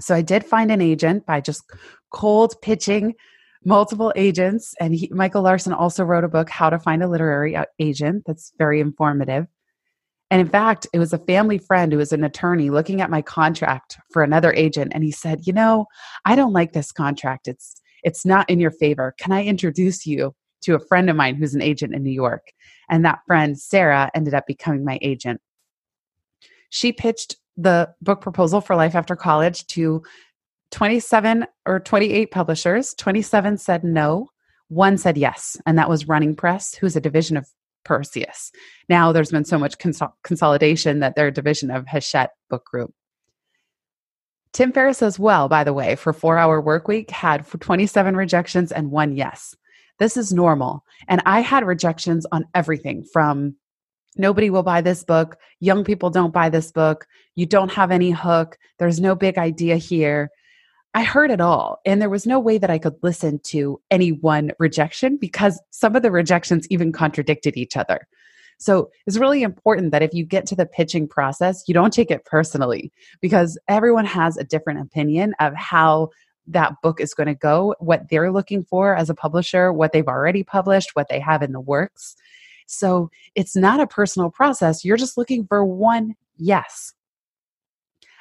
So 0.00 0.14
I 0.14 0.22
did 0.22 0.44
find 0.44 0.70
an 0.70 0.80
agent 0.80 1.26
by 1.26 1.40
just 1.40 1.62
cold 2.10 2.54
pitching 2.62 3.14
multiple 3.64 4.12
agents. 4.16 4.74
And 4.80 4.94
he, 4.94 5.10
Michael 5.12 5.42
Larsen 5.42 5.72
also 5.72 6.04
wrote 6.04 6.24
a 6.24 6.28
book, 6.28 6.48
How 6.48 6.70
to 6.70 6.78
Find 6.78 7.02
a 7.02 7.08
Literary 7.08 7.54
uh, 7.54 7.66
Agent, 7.78 8.24
that's 8.26 8.52
very 8.58 8.80
informative. 8.80 9.46
And 10.30 10.40
in 10.40 10.48
fact, 10.48 10.86
it 10.92 10.98
was 10.98 11.12
a 11.12 11.18
family 11.18 11.58
friend 11.58 11.92
who 11.92 11.98
was 11.98 12.12
an 12.12 12.24
attorney 12.24 12.70
looking 12.70 13.00
at 13.00 13.10
my 13.10 13.20
contract 13.20 13.98
for 14.12 14.22
another 14.22 14.52
agent. 14.52 14.92
And 14.94 15.02
he 15.02 15.10
said, 15.10 15.46
You 15.46 15.52
know, 15.52 15.86
I 16.24 16.36
don't 16.36 16.52
like 16.52 16.72
this 16.72 16.92
contract. 16.92 17.48
It's 17.48 17.80
it's 18.02 18.24
not 18.24 18.48
in 18.48 18.60
your 18.60 18.70
favor. 18.70 19.14
Can 19.18 19.32
I 19.32 19.44
introduce 19.44 20.06
you 20.06 20.34
to 20.62 20.74
a 20.74 20.80
friend 20.80 21.08
of 21.08 21.16
mine 21.16 21.36
who's 21.36 21.54
an 21.54 21.62
agent 21.62 21.94
in 21.94 22.02
New 22.02 22.10
York. 22.10 22.52
And 22.88 23.04
that 23.04 23.20
friend, 23.26 23.58
Sarah, 23.58 24.10
ended 24.14 24.34
up 24.34 24.46
becoming 24.46 24.84
my 24.84 24.98
agent. 25.02 25.40
She 26.70 26.92
pitched 26.92 27.36
the 27.56 27.92
book 28.00 28.20
proposal 28.20 28.60
for 28.60 28.76
Life 28.76 28.94
After 28.94 29.16
College 29.16 29.66
to 29.68 30.02
27 30.70 31.46
or 31.66 31.80
28 31.80 32.30
publishers. 32.30 32.94
27 32.94 33.58
said 33.58 33.84
no, 33.84 34.28
one 34.68 34.96
said 34.98 35.18
yes, 35.18 35.56
and 35.66 35.76
that 35.78 35.88
was 35.88 36.08
Running 36.08 36.36
Press, 36.36 36.74
who's 36.74 36.96
a 36.96 37.00
division 37.00 37.36
of 37.36 37.46
Perseus. 37.84 38.52
Now 38.88 39.12
there's 39.12 39.30
been 39.30 39.44
so 39.44 39.58
much 39.58 39.78
consol- 39.78 40.12
consolidation 40.22 41.00
that 41.00 41.16
they're 41.16 41.28
a 41.28 41.32
division 41.32 41.70
of 41.70 41.86
Hachette 41.86 42.30
Book 42.48 42.64
Group. 42.64 42.92
Tim 44.52 44.72
Ferriss 44.72 45.02
as 45.02 45.18
well, 45.18 45.48
by 45.48 45.64
the 45.64 45.72
way, 45.72 45.96
for 45.96 46.12
Four 46.12 46.36
Hour 46.36 46.60
Work 46.60 46.88
Week 46.88 47.10
had 47.10 47.46
27 47.46 48.16
rejections 48.16 48.72
and 48.72 48.90
one 48.90 49.16
yes. 49.16 49.54
This 49.98 50.16
is 50.16 50.32
normal. 50.32 50.84
And 51.08 51.22
I 51.26 51.40
had 51.40 51.64
rejections 51.64 52.26
on 52.32 52.46
everything 52.54 53.04
from 53.12 53.56
nobody 54.16 54.50
will 54.50 54.62
buy 54.62 54.80
this 54.80 55.04
book, 55.04 55.36
young 55.60 55.84
people 55.84 56.10
don't 56.10 56.32
buy 56.32 56.48
this 56.48 56.72
book, 56.72 57.06
you 57.34 57.46
don't 57.46 57.72
have 57.72 57.90
any 57.90 58.10
hook, 58.10 58.58
there's 58.78 59.00
no 59.00 59.14
big 59.14 59.38
idea 59.38 59.76
here. 59.76 60.30
I 60.92 61.04
heard 61.04 61.30
it 61.30 61.40
all. 61.40 61.78
And 61.86 62.02
there 62.02 62.10
was 62.10 62.26
no 62.26 62.40
way 62.40 62.58
that 62.58 62.70
I 62.70 62.78
could 62.78 62.96
listen 63.02 63.38
to 63.44 63.80
any 63.90 64.10
one 64.10 64.50
rejection 64.58 65.16
because 65.16 65.60
some 65.70 65.94
of 65.94 66.02
the 66.02 66.10
rejections 66.10 66.66
even 66.68 66.90
contradicted 66.90 67.56
each 67.56 67.76
other. 67.76 68.08
So 68.58 68.90
it's 69.06 69.16
really 69.16 69.42
important 69.42 69.92
that 69.92 70.02
if 70.02 70.12
you 70.12 70.24
get 70.24 70.46
to 70.46 70.56
the 70.56 70.66
pitching 70.66 71.08
process, 71.08 71.64
you 71.66 71.72
don't 71.72 71.92
take 71.92 72.10
it 72.10 72.26
personally 72.26 72.92
because 73.20 73.58
everyone 73.68 74.04
has 74.04 74.36
a 74.36 74.44
different 74.44 74.80
opinion 74.80 75.34
of 75.40 75.54
how 75.54 76.10
that 76.48 76.74
book 76.82 77.00
is 77.00 77.14
going 77.14 77.28
to 77.28 77.34
go, 77.34 77.74
what 77.78 78.10
they're 78.10 78.32
looking 78.32 78.62
for 78.64 78.94
as 78.94 79.08
a 79.08 79.14
publisher, 79.14 79.72
what 79.72 79.92
they've 79.92 80.06
already 80.08 80.42
published, 80.42 80.90
what 80.94 81.08
they 81.08 81.20
have 81.20 81.42
in 81.42 81.52
the 81.52 81.60
works. 81.60 82.16
So 82.70 83.10
it's 83.34 83.56
not 83.56 83.80
a 83.80 83.86
personal 83.86 84.30
process. 84.30 84.84
You're 84.84 84.96
just 84.96 85.16
looking 85.18 85.46
for 85.46 85.64
one 85.64 86.14
yes. 86.36 86.92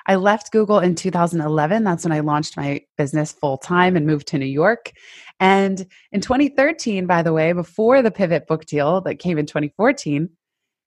I 0.06 0.16
left 0.16 0.52
Google 0.52 0.80
in 0.80 0.96
2011. 0.96 1.84
That's 1.84 2.04
when 2.04 2.12
I 2.12 2.22
launched 2.22 2.58
my 2.58 2.82
business 2.98 3.32
full 3.32 3.58
time 3.58 3.96
and 3.96 4.08
moved 4.08 4.28
to 4.30 4.40
New 4.40 4.46
York. 4.46 4.92
And 5.40 5.86
in 6.12 6.22
2013, 6.22 7.06
by 7.06 7.22
the 7.22 7.32
way, 7.32 7.54
before 7.54 8.02
the 8.02 8.10
pivot 8.10 8.48
book 8.48 8.66
deal 8.66 9.02
that 9.02 9.20
came 9.20 9.38
in 9.38 9.46
2014, 9.46 10.30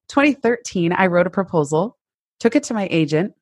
2013, 0.08 0.92
I 0.92 1.06
wrote 1.06 1.28
a 1.28 1.30
proposal, 1.30 1.96
took 2.40 2.56
it 2.56 2.64
to 2.64 2.74
my 2.74 2.88
agent, 2.90 3.34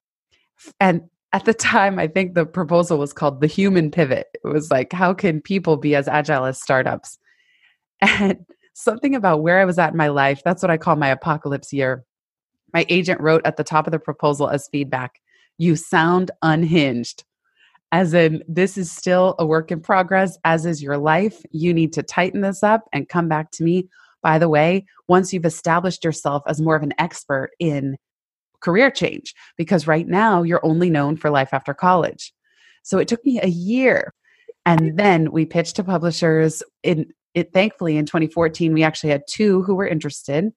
and 0.79 1.03
at 1.33 1.45
the 1.45 1.55
time, 1.73 1.99
I 1.99 2.09
think 2.09 2.35
the 2.35 2.45
proposal 2.45 2.99
was 2.99 3.13
called 3.13 3.41
the 3.41 3.47
human 3.47 3.91
pivot. 3.91 4.27
It 4.45 4.49
was 4.49 4.71
like, 4.71 4.93
how 4.93 5.15
can 5.15 5.41
people 5.41 5.77
be 5.77 5.95
as 5.95 6.09
agile 6.09 6.45
as 6.45 6.61
startups? 6.61 7.19
And 8.03 8.47
something 8.83 9.15
about 9.15 9.43
where 9.43 9.59
I 9.59 9.65
was 9.65 9.79
at 9.79 9.93
in 9.93 9.97
my 9.97 10.09
life, 10.09 10.43
that's 10.45 10.63
what 10.63 10.71
I 10.71 10.77
call 10.77 10.97
my 10.97 11.09
apocalypse 11.09 11.73
year. 11.73 12.05
My 12.73 12.87
agent 12.89 13.21
wrote 13.21 13.43
at 13.45 13.57
the 13.57 13.65
top 13.65 13.87
of 13.87 13.93
the 13.93 13.99
proposal 13.99 14.49
as 14.49 14.69
feedback, 14.71 15.21
you 15.59 15.77
sound 15.77 16.31
unhinged. 16.43 17.25
As 17.93 18.15
in, 18.15 18.43
this 18.47 18.79
is 18.79 18.91
still 18.91 19.35
a 19.39 19.47
work 19.47 19.73
in 19.73 19.81
progress, 19.81 20.39
as 20.45 20.65
is 20.65 20.83
your 20.83 20.97
life. 20.97 21.43
You 21.51 21.75
need 21.75 21.93
to 21.95 22.03
tighten 22.03 22.41
this 22.41 22.63
up 22.63 22.85
and 22.93 23.09
come 23.09 23.29
back 23.29 23.51
to 23.53 23.65
me. 23.65 23.89
By 24.23 24.39
the 24.39 24.49
way, 24.49 24.87
once 25.09 25.33
you've 25.33 25.45
established 25.45 26.05
yourself 26.05 26.43
as 26.47 26.61
more 26.61 26.77
of 26.77 26.83
an 26.83 26.95
expert 26.99 27.51
in 27.59 27.97
career 28.61 28.91
change 28.91 29.35
because 29.57 29.87
right 29.87 30.07
now 30.07 30.43
you're 30.43 30.65
only 30.65 30.91
known 30.91 31.17
for 31.17 31.31
life 31.31 31.53
after 31.53 31.75
college. 31.75 32.33
So 32.83 32.99
it 32.99 33.09
took 33.09 33.25
me 33.25 33.41
a 33.43 33.49
year. 33.49 34.13
And 34.67 34.99
then 34.99 35.33
we 35.33 35.47
pitched 35.47 35.77
to 35.77 35.85
publishers. 35.85 36.63
In 36.83 37.07
it, 37.35 37.53
thankfully, 37.53 37.97
in 37.97 38.07
2014, 38.07 38.73
we 38.73 38.83
actually 38.83 39.11
had 39.11 39.23
two 39.29 39.63
who 39.63 39.75
were 39.75 39.87
interested. 39.87 40.53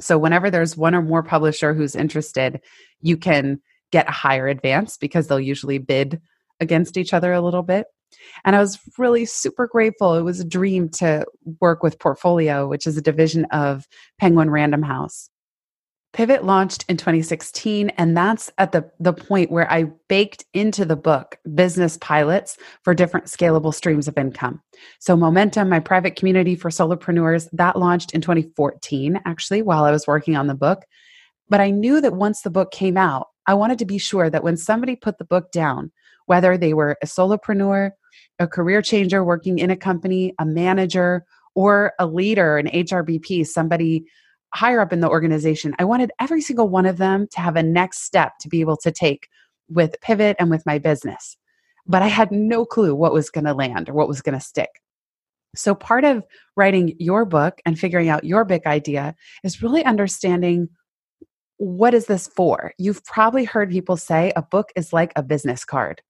So 0.00 0.18
whenever 0.18 0.50
there's 0.50 0.76
one 0.76 0.94
or 0.94 1.02
more 1.02 1.22
publisher 1.22 1.74
who's 1.74 1.94
interested, 1.94 2.60
you 3.00 3.16
can 3.16 3.60
get 3.90 4.08
a 4.08 4.12
higher 4.12 4.48
advance 4.48 4.96
because 4.96 5.26
they'll 5.28 5.40
usually 5.40 5.78
bid 5.78 6.20
against 6.60 6.96
each 6.96 7.12
other 7.12 7.32
a 7.32 7.40
little 7.40 7.62
bit. 7.62 7.86
And 8.44 8.54
I 8.56 8.60
was 8.60 8.78
really 8.98 9.24
super 9.24 9.66
grateful. 9.66 10.14
It 10.14 10.22
was 10.22 10.40
a 10.40 10.44
dream 10.44 10.88
to 10.90 11.24
work 11.60 11.82
with 11.82 11.98
Portfolio, 11.98 12.68
which 12.68 12.86
is 12.86 12.96
a 12.96 13.02
division 13.02 13.46
of 13.46 13.86
Penguin 14.18 14.50
Random 14.50 14.82
House. 14.82 15.30
Pivot 16.12 16.44
launched 16.44 16.84
in 16.90 16.98
2016, 16.98 17.88
and 17.90 18.14
that's 18.14 18.50
at 18.58 18.72
the, 18.72 18.90
the 19.00 19.14
point 19.14 19.50
where 19.50 19.70
I 19.72 19.84
baked 20.08 20.44
into 20.52 20.84
the 20.84 20.96
book 20.96 21.38
business 21.54 21.96
pilots 21.96 22.58
for 22.82 22.92
different 22.92 23.26
scalable 23.26 23.72
streams 23.72 24.08
of 24.08 24.18
income. 24.18 24.60
So, 24.98 25.16
Momentum, 25.16 25.70
my 25.70 25.80
private 25.80 26.16
community 26.16 26.54
for 26.54 26.68
solopreneurs, 26.68 27.48
that 27.52 27.78
launched 27.78 28.12
in 28.12 28.20
2014, 28.20 29.20
actually, 29.24 29.62
while 29.62 29.84
I 29.84 29.90
was 29.90 30.06
working 30.06 30.36
on 30.36 30.48
the 30.48 30.54
book. 30.54 30.84
But 31.48 31.60
I 31.60 31.70
knew 31.70 32.00
that 32.02 32.14
once 32.14 32.42
the 32.42 32.50
book 32.50 32.72
came 32.72 32.98
out, 32.98 33.28
I 33.46 33.54
wanted 33.54 33.78
to 33.78 33.86
be 33.86 33.98
sure 33.98 34.28
that 34.28 34.44
when 34.44 34.58
somebody 34.58 34.96
put 34.96 35.16
the 35.16 35.24
book 35.24 35.50
down, 35.50 35.92
whether 36.26 36.58
they 36.58 36.74
were 36.74 36.98
a 37.02 37.06
solopreneur, 37.06 37.90
a 38.38 38.46
career 38.46 38.82
changer 38.82 39.24
working 39.24 39.58
in 39.58 39.70
a 39.70 39.76
company, 39.76 40.34
a 40.38 40.44
manager, 40.44 41.24
or 41.54 41.94
a 41.98 42.06
leader, 42.06 42.58
an 42.58 42.66
HRBP, 42.66 43.46
somebody 43.46 44.04
higher 44.54 44.80
up 44.80 44.92
in 44.92 45.00
the 45.00 45.08
organization, 45.08 45.74
I 45.78 45.84
wanted 45.84 46.12
every 46.20 46.40
single 46.40 46.68
one 46.68 46.86
of 46.86 46.98
them 46.98 47.26
to 47.32 47.40
have 47.40 47.56
a 47.56 47.62
next 47.62 48.02
step 48.02 48.38
to 48.40 48.48
be 48.48 48.60
able 48.60 48.76
to 48.78 48.92
take 48.92 49.28
with 49.68 50.00
Pivot 50.00 50.36
and 50.38 50.50
with 50.50 50.66
my 50.66 50.78
business. 50.78 51.36
But 51.86 52.02
I 52.02 52.08
had 52.08 52.30
no 52.30 52.64
clue 52.64 52.94
what 52.94 53.12
was 53.12 53.30
going 53.30 53.44
to 53.44 53.54
land 53.54 53.88
or 53.88 53.94
what 53.94 54.08
was 54.08 54.22
going 54.22 54.38
to 54.38 54.44
stick. 54.44 54.70
So, 55.54 55.74
part 55.74 56.04
of 56.04 56.24
writing 56.56 56.94
your 56.98 57.24
book 57.24 57.60
and 57.66 57.78
figuring 57.78 58.08
out 58.08 58.24
your 58.24 58.44
big 58.44 58.66
idea 58.66 59.14
is 59.44 59.62
really 59.62 59.84
understanding 59.84 60.68
what 61.58 61.94
is 61.94 62.06
this 62.06 62.26
for? 62.26 62.72
You've 62.78 63.04
probably 63.04 63.44
heard 63.44 63.70
people 63.70 63.96
say 63.96 64.32
a 64.34 64.42
book 64.42 64.70
is 64.74 64.92
like 64.92 65.12
a 65.14 65.22
business 65.22 65.64
card. 65.64 66.02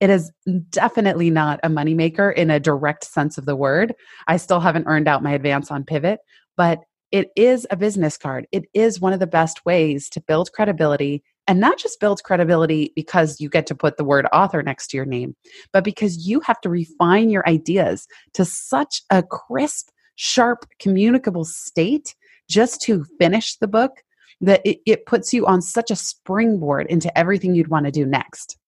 It 0.00 0.10
is 0.10 0.32
definitely 0.70 1.30
not 1.30 1.60
a 1.62 1.68
moneymaker 1.68 2.34
in 2.34 2.50
a 2.50 2.60
direct 2.60 3.04
sense 3.04 3.38
of 3.38 3.46
the 3.46 3.56
word. 3.56 3.94
I 4.26 4.36
still 4.36 4.60
haven't 4.60 4.86
earned 4.86 5.08
out 5.08 5.22
my 5.22 5.32
advance 5.32 5.70
on 5.70 5.84
Pivot, 5.84 6.20
but 6.56 6.80
it 7.12 7.30
is 7.36 7.66
a 7.70 7.76
business 7.76 8.16
card. 8.16 8.46
It 8.52 8.64
is 8.74 9.00
one 9.00 9.12
of 9.12 9.20
the 9.20 9.26
best 9.26 9.64
ways 9.64 10.08
to 10.10 10.20
build 10.20 10.52
credibility 10.52 11.22
and 11.46 11.60
not 11.60 11.78
just 11.78 12.00
build 12.00 12.22
credibility 12.24 12.92
because 12.96 13.40
you 13.40 13.48
get 13.48 13.66
to 13.68 13.74
put 13.74 13.96
the 13.96 14.04
word 14.04 14.26
author 14.32 14.62
next 14.62 14.88
to 14.88 14.96
your 14.96 15.06
name, 15.06 15.36
but 15.72 15.84
because 15.84 16.26
you 16.26 16.40
have 16.40 16.60
to 16.62 16.68
refine 16.68 17.30
your 17.30 17.48
ideas 17.48 18.08
to 18.34 18.44
such 18.44 19.02
a 19.10 19.22
crisp, 19.22 19.88
sharp, 20.16 20.66
communicable 20.80 21.44
state 21.44 22.16
just 22.48 22.80
to 22.82 23.04
finish 23.18 23.56
the 23.56 23.68
book 23.68 24.02
that 24.40 24.60
it, 24.64 24.78
it 24.86 25.06
puts 25.06 25.32
you 25.32 25.46
on 25.46 25.62
such 25.62 25.90
a 25.90 25.96
springboard 25.96 26.86
into 26.88 27.16
everything 27.16 27.54
you'd 27.54 27.68
want 27.68 27.86
to 27.86 27.92
do 27.92 28.04
next. 28.04 28.58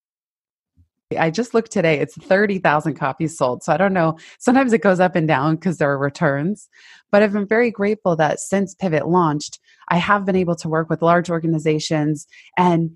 I 1.17 1.31
just 1.31 1.55
looked 1.55 1.73
today, 1.73 1.99
it's 2.01 2.15
30,000 2.17 2.95
copies 2.95 3.37
sold. 3.37 3.63
So 3.63 3.73
I 3.73 3.79
don't 3.79 3.95
know. 3.95 4.19
Sometimes 4.39 4.75
it 4.75 4.83
goes 4.83 5.01
up 5.01 5.17
and 5.17 5.27
down 5.27 5.55
because 5.55 5.79
there 5.79 5.91
are 5.91 5.99
returns. 5.99 6.69
But 7.11 7.23
I've 7.23 7.33
been 7.33 7.47
very 7.47 7.71
grateful 7.71 8.15
that 8.17 8.41
since 8.41 8.75
Pivot 8.75 9.09
launched, 9.09 9.59
I 9.89 9.97
have 9.97 10.27
been 10.27 10.37
able 10.37 10.57
to 10.57 10.69
work 10.69 10.91
with 10.91 11.01
large 11.01 11.31
organizations 11.31 12.27
and 12.59 12.91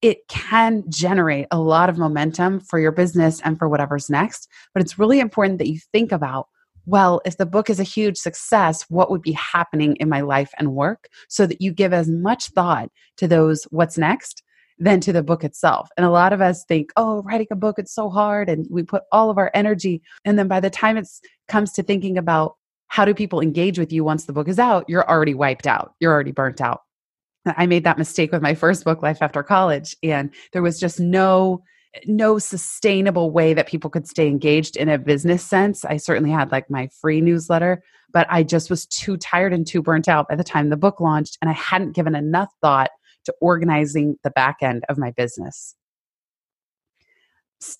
it 0.00 0.26
can 0.28 0.84
generate 0.88 1.46
a 1.50 1.58
lot 1.58 1.90
of 1.90 1.98
momentum 1.98 2.60
for 2.60 2.78
your 2.78 2.92
business 2.92 3.42
and 3.42 3.58
for 3.58 3.68
whatever's 3.68 4.08
next. 4.08 4.48
But 4.72 4.82
it's 4.82 4.98
really 4.98 5.20
important 5.20 5.58
that 5.58 5.68
you 5.68 5.78
think 5.92 6.12
about 6.12 6.48
well, 6.86 7.22
if 7.24 7.38
the 7.38 7.46
book 7.46 7.70
is 7.70 7.80
a 7.80 7.82
huge 7.82 8.18
success, 8.18 8.84
what 8.90 9.10
would 9.10 9.22
be 9.22 9.32
happening 9.32 9.96
in 9.96 10.08
my 10.10 10.20
life 10.20 10.50
and 10.58 10.74
work 10.74 11.08
so 11.30 11.46
that 11.46 11.62
you 11.62 11.72
give 11.72 11.94
as 11.94 12.10
much 12.10 12.48
thought 12.48 12.90
to 13.16 13.26
those 13.26 13.64
what's 13.70 13.96
next 13.96 14.42
than 14.78 15.00
to 15.00 15.12
the 15.12 15.22
book 15.22 15.44
itself. 15.44 15.88
And 15.96 16.04
a 16.04 16.10
lot 16.10 16.32
of 16.32 16.40
us 16.40 16.64
think, 16.64 16.90
oh, 16.96 17.22
writing 17.22 17.46
a 17.50 17.56
book, 17.56 17.78
it's 17.78 17.94
so 17.94 18.10
hard. 18.10 18.48
And 18.48 18.66
we 18.70 18.82
put 18.82 19.04
all 19.12 19.30
of 19.30 19.38
our 19.38 19.50
energy. 19.54 20.02
And 20.24 20.38
then 20.38 20.48
by 20.48 20.60
the 20.60 20.70
time 20.70 20.96
it 20.96 21.08
comes 21.48 21.72
to 21.72 21.82
thinking 21.82 22.18
about 22.18 22.56
how 22.88 23.04
do 23.04 23.14
people 23.14 23.40
engage 23.40 23.78
with 23.78 23.92
you 23.92 24.04
once 24.04 24.24
the 24.24 24.32
book 24.32 24.48
is 24.48 24.58
out, 24.58 24.88
you're 24.88 25.08
already 25.08 25.34
wiped 25.34 25.66
out. 25.66 25.94
You're 26.00 26.12
already 26.12 26.32
burnt 26.32 26.60
out. 26.60 26.82
I 27.46 27.66
made 27.66 27.84
that 27.84 27.98
mistake 27.98 28.32
with 28.32 28.42
my 28.42 28.54
first 28.54 28.84
book, 28.84 29.02
Life 29.02 29.18
After 29.20 29.42
College. 29.42 29.96
And 30.02 30.30
there 30.52 30.62
was 30.62 30.80
just 30.80 30.98
no 30.98 31.62
no 32.06 32.38
sustainable 32.40 33.30
way 33.30 33.54
that 33.54 33.68
people 33.68 33.88
could 33.88 34.08
stay 34.08 34.26
engaged 34.26 34.76
in 34.76 34.88
a 34.88 34.98
business 34.98 35.44
sense. 35.44 35.84
I 35.84 35.96
certainly 35.96 36.30
had 36.30 36.50
like 36.50 36.68
my 36.68 36.88
free 37.00 37.20
newsletter, 37.20 37.84
but 38.12 38.26
I 38.28 38.42
just 38.42 38.68
was 38.68 38.86
too 38.86 39.16
tired 39.16 39.52
and 39.52 39.64
too 39.64 39.80
burnt 39.80 40.08
out 40.08 40.28
by 40.28 40.34
the 40.34 40.42
time 40.42 40.70
the 40.70 40.76
book 40.76 40.98
launched. 40.98 41.38
And 41.40 41.48
I 41.48 41.52
hadn't 41.52 41.92
given 41.92 42.16
enough 42.16 42.48
thought 42.60 42.90
to 43.24 43.34
organizing 43.40 44.16
the 44.22 44.30
back 44.30 44.56
end 44.62 44.84
of 44.88 44.98
my 44.98 45.10
business. 45.12 45.74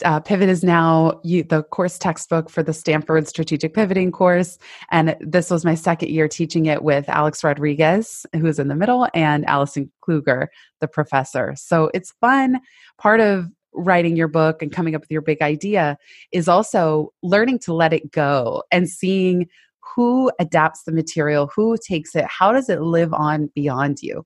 Uh, 0.05 0.19
Pivot 0.21 0.49
is 0.49 0.65
now 0.65 1.21
you, 1.25 1.43
the 1.43 1.63
course 1.63 1.99
textbook 1.99 2.49
for 2.49 2.63
the 2.63 2.73
Stanford 2.73 3.29
Strategic 3.29 3.75
Pivoting 3.75 4.13
course. 4.13 4.57
And 4.91 5.15
this 5.21 5.51
was 5.51 5.65
my 5.65 5.75
second 5.75 6.09
year 6.09 6.27
teaching 6.27 6.67
it 6.67 6.83
with 6.83 7.07
Alex 7.09 7.45
Rodriguez, 7.45 8.25
who's 8.35 8.59
in 8.59 8.69
the 8.69 8.75
middle, 8.75 9.09
and 9.13 9.45
Allison 9.47 9.93
Kluger, 10.07 10.47
the 10.81 10.89
professor. 10.89 11.55
So 11.57 11.91
it's 11.93 12.15
fun. 12.21 12.61
Part 12.99 13.21
of 13.21 13.51
writing 13.75 14.17
your 14.17 14.29
book 14.29 14.63
and 14.63 14.73
coming 14.73 14.95
up 14.95 15.03
with 15.03 15.11
your 15.11 15.21
big 15.21 15.43
idea 15.43 15.99
is 16.33 16.49
also 16.49 17.13
learning 17.23 17.59
to 17.59 17.75
let 17.75 17.93
it 17.93 18.11
go 18.11 18.63
and 18.71 18.89
seeing 18.89 19.49
who 19.95 20.31
adapts 20.39 20.85
the 20.85 20.93
material, 20.93 21.51
who 21.55 21.77
takes 21.87 22.15
it, 22.15 22.25
how 22.25 22.53
does 22.53 22.69
it 22.69 22.81
live 22.81 23.13
on 23.13 23.51
beyond 23.55 24.01
you. 24.01 24.25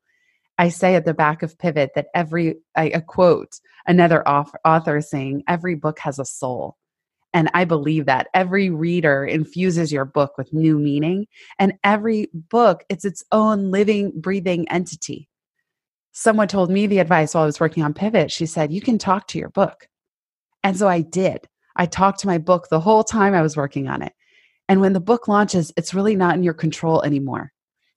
I 0.58 0.68
say 0.68 0.96
at 0.96 1.04
the 1.04 1.14
back 1.14 1.42
of 1.42 1.56
Pivot 1.58 1.92
that 1.94 2.08
every, 2.14 2.56
I, 2.76 2.86
a 2.90 3.00
quote 3.00 3.60
another 3.86 4.26
author 4.28 5.00
saying, 5.00 5.44
every 5.48 5.74
book 5.74 5.98
has 6.00 6.18
a 6.18 6.24
soul. 6.24 6.76
And 7.32 7.50
I 7.54 7.64
believe 7.64 8.06
that 8.06 8.28
every 8.34 8.70
reader 8.70 9.24
infuses 9.24 9.92
your 9.92 10.04
book 10.04 10.36
with 10.38 10.52
new 10.52 10.78
meaning, 10.78 11.26
and 11.58 11.74
every 11.84 12.28
book, 12.32 12.84
it's 12.88 13.04
its 13.04 13.22
own 13.32 13.70
living, 13.70 14.12
breathing 14.18 14.68
entity. 14.70 15.28
Someone 16.12 16.48
told 16.48 16.70
me 16.70 16.86
the 16.86 16.98
advice 16.98 17.34
while 17.34 17.44
I 17.44 17.46
was 17.46 17.60
working 17.60 17.82
on 17.82 17.92
Pivot. 17.92 18.32
She 18.32 18.46
said, 18.46 18.72
You 18.72 18.80
can 18.80 18.98
talk 18.98 19.28
to 19.28 19.38
your 19.38 19.50
book. 19.50 19.88
And 20.64 20.76
so 20.76 20.88
I 20.88 21.02
did. 21.02 21.46
I 21.76 21.86
talked 21.86 22.20
to 22.20 22.26
my 22.26 22.38
book 22.38 22.68
the 22.68 22.80
whole 22.80 23.04
time 23.04 23.34
I 23.34 23.42
was 23.42 23.56
working 23.56 23.88
on 23.88 24.02
it. 24.02 24.12
And 24.68 24.80
when 24.80 24.94
the 24.94 25.00
book 25.00 25.28
launches, 25.28 25.72
it's 25.76 25.94
really 25.94 26.16
not 26.16 26.34
in 26.34 26.42
your 26.42 26.54
control 26.54 27.02
anymore. 27.02 27.52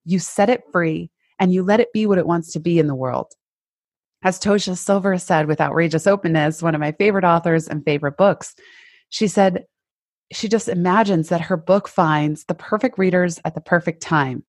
You 0.06 0.20
set 0.20 0.50
it 0.50 0.64
free 0.72 1.10
and 1.42 1.52
you 1.52 1.64
let 1.64 1.80
it 1.80 1.92
be 1.92 2.06
what 2.06 2.20
it 2.20 2.28
wants 2.28 2.54
to 2.54 2.60
be 2.60 2.78
in 2.78 2.86
the 2.86 2.96
world. 2.96 3.34
As 4.24 4.40
Tosha 4.40 4.78
Silver 4.78 5.18
said 5.18 5.48
with 5.48 5.60
Outrageous 5.60 6.06
Openness, 6.06 6.62
one 6.62 6.76
of 6.76 6.80
my 6.80 6.92
favorite 6.92 7.26
authors 7.26 7.68
and 7.68 7.84
favorite 7.84 8.16
books, 8.16 8.54
she 9.10 9.28
said 9.28 9.66
she 10.32 10.48
just 10.48 10.70
imagines 10.70 11.30
that 11.30 11.42
her 11.42 11.58
book 11.58 11.88
finds 11.88 12.46
the 12.46 12.54
perfect 12.54 13.00
readers 13.00 13.40
at 13.44 13.56
the 13.56 13.62
perfect 13.62 14.04
time. 14.04 14.46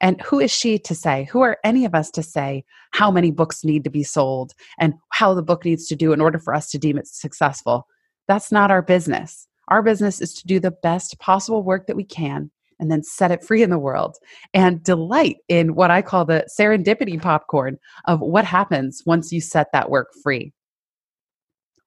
And 0.00 0.20
who 0.22 0.38
is 0.38 0.52
she 0.52 0.78
to 0.78 0.94
say? 0.94 1.28
Who 1.32 1.40
are 1.40 1.58
any 1.64 1.84
of 1.84 1.94
us 1.94 2.10
to 2.12 2.22
say 2.22 2.64
how 2.92 3.10
many 3.10 3.32
books 3.32 3.64
need 3.64 3.82
to 3.84 3.90
be 3.90 4.04
sold 4.04 4.52
and 4.78 4.94
how 5.10 5.34
the 5.34 5.42
book 5.42 5.64
needs 5.64 5.88
to 5.88 5.96
do 5.96 6.12
in 6.12 6.20
order 6.20 6.38
for 6.38 6.54
us 6.54 6.70
to 6.70 6.78
deem 6.78 6.98
it 6.98 7.08
successful? 7.08 7.86
That's 8.28 8.52
not 8.52 8.70
our 8.70 8.82
business. 8.82 9.48
Our 9.68 9.82
business 9.82 10.20
is 10.20 10.34
to 10.34 10.46
do 10.46 10.60
the 10.60 10.70
best 10.70 11.18
possible 11.18 11.64
work 11.64 11.88
that 11.88 11.96
we 11.96 12.04
can 12.04 12.52
and 12.78 12.90
then 12.90 13.02
set 13.02 13.30
it 13.30 13.44
free 13.44 13.62
in 13.62 13.70
the 13.70 13.78
world 13.78 14.16
and 14.54 14.82
delight 14.82 15.36
in 15.48 15.74
what 15.74 15.90
I 15.90 16.02
call 16.02 16.24
the 16.24 16.46
serendipity 16.58 17.20
popcorn 17.20 17.78
of 18.06 18.20
what 18.20 18.44
happens 18.44 19.02
once 19.06 19.32
you 19.32 19.40
set 19.40 19.68
that 19.72 19.90
work 19.90 20.08
free. 20.22 20.52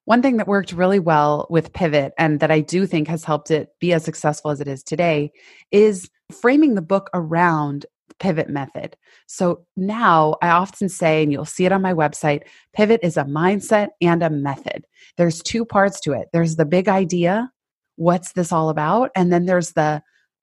One 0.04 0.20
thing 0.20 0.36
that 0.38 0.48
worked 0.48 0.72
really 0.72 0.98
well 0.98 1.46
with 1.48 1.72
Pivot 1.72 2.12
and 2.18 2.40
that 2.40 2.50
I 2.50 2.60
do 2.60 2.86
think 2.86 3.06
has 3.06 3.24
helped 3.24 3.50
it 3.50 3.68
be 3.80 3.92
as 3.92 4.04
successful 4.04 4.50
as 4.50 4.60
it 4.60 4.66
is 4.66 4.82
today 4.82 5.30
is 5.70 6.10
framing 6.32 6.74
the 6.74 6.82
book 6.82 7.08
around 7.14 7.86
the 8.08 8.14
pivot 8.16 8.48
method. 8.48 8.96
So 9.28 9.64
now 9.76 10.36
I 10.42 10.48
often 10.48 10.88
say, 10.88 11.22
and 11.22 11.30
you'll 11.30 11.44
see 11.44 11.66
it 11.66 11.72
on 11.72 11.82
my 11.82 11.94
website, 11.94 12.42
pivot 12.74 13.00
is 13.02 13.16
a 13.16 13.24
mindset 13.24 13.88
and 14.00 14.22
a 14.24 14.30
method. 14.30 14.86
There's 15.16 15.40
two 15.40 15.64
parts 15.64 16.00
to 16.00 16.12
it. 16.12 16.28
There's 16.32 16.56
the 16.56 16.64
big 16.64 16.88
idea, 16.88 17.50
what's 17.96 18.32
this 18.32 18.50
all 18.50 18.70
about? 18.70 19.10
And 19.14 19.32
then 19.32 19.46
there's 19.46 19.72
the 19.72 20.02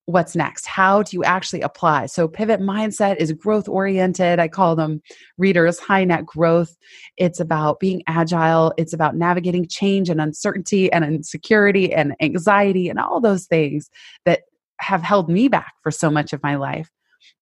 what's 0.09 0.35
next? 0.35 0.65
How 0.65 1.03
do 1.03 1.15
you 1.15 1.23
actually 1.23 1.61
apply? 1.61 2.07
So 2.07 2.27
pivot 2.27 2.59
mindset 2.59 3.17
is 3.17 3.31
growth 3.31 3.67
oriented 3.67 4.39
i 4.39 4.47
call 4.47 4.75
them 4.75 5.01
readers 5.37 5.77
high 5.77 6.03
net 6.03 6.25
growth. 6.25 6.75
It's 7.17 7.39
about 7.39 7.79
being 7.79 8.01
agile. 8.07 8.73
It's 8.77 8.93
about 8.93 9.15
navigating 9.15 9.67
change 9.67 10.09
and 10.09 10.19
uncertainty 10.19 10.91
and 10.91 11.05
insecurity 11.05 11.93
and 11.93 12.15
anxiety 12.21 12.89
and 12.89 12.99
all 12.99 13.21
those 13.21 13.45
things 13.45 13.89
that 14.25 14.41
have 14.79 15.03
held 15.03 15.29
me 15.29 15.47
back 15.47 15.73
for 15.83 15.91
so 15.91 16.09
much 16.09 16.33
of 16.33 16.41
my 16.41 16.55
life. 16.55 16.89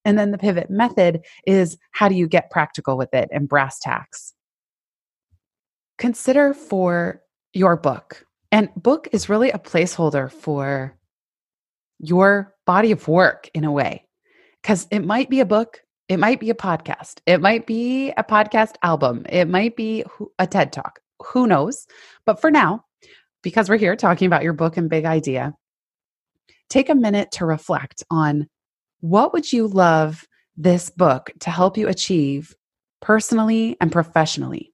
And 0.04 0.20
then 0.20 0.32
the 0.32 0.38
pivot 0.38 0.70
method 0.70 1.22
is 1.46 1.78
how 1.92 2.10
do 2.10 2.16
you 2.16 2.28
get 2.28 2.52
practical 2.52 2.98
with 2.98 3.14
it 3.14 3.30
and 3.32 3.48
brass 3.48 3.80
tacks. 3.80 4.34
Consider 5.98 6.54
for 6.54 7.22
your 7.54 7.78
book. 7.78 8.26
And 8.52 8.70
book 8.76 9.08
is 9.14 9.30
really 9.30 9.52
a 9.52 9.60
placeholder 9.60 10.30
for 10.32 10.98
your 12.00 12.54
body 12.68 12.92
of 12.92 13.08
work 13.08 13.50
in 13.56 13.64
a 13.64 13.72
way. 13.72 14.06
Because 14.62 14.88
it 14.92 15.04
might 15.04 15.30
be 15.30 15.40
a 15.40 15.46
book, 15.46 15.82
it 16.08 16.18
might 16.18 16.40
be 16.40 16.52
a 16.52 16.56
podcast, 16.56 17.20
it 17.26 17.42
might 17.42 17.66
be 17.66 18.12
a 18.12 18.24
podcast 18.24 18.76
album, 18.84 19.26
it 19.30 19.48
might 19.48 19.76
be 19.76 20.04
a 20.38 20.46
TED 20.46 20.72
talk. 20.72 21.00
Who 21.24 21.48
knows? 21.48 21.88
But 22.26 22.40
for 22.40 22.52
now, 22.52 22.84
because 23.42 23.70
we're 23.70 23.78
here 23.78 23.96
talking 23.96 24.28
about 24.28 24.44
your 24.44 24.54
book 24.54 24.78
and 24.78 24.90
big 24.90 25.06
idea, 25.06 25.54
take 26.70 26.90
a 26.90 26.96
minute 26.96 27.32
to 27.32 27.46
reflect 27.46 28.04
on 28.12 28.48
what 29.00 29.34
would 29.34 29.52
you 29.52 29.68
love 29.68 30.26
this 30.58 30.90
book 30.90 31.32
to 31.40 31.50
help 31.50 31.78
you 31.78 31.88
achieve 31.88 32.54
personally 33.02 33.78
and 33.80 33.92
professionally. 33.92 34.74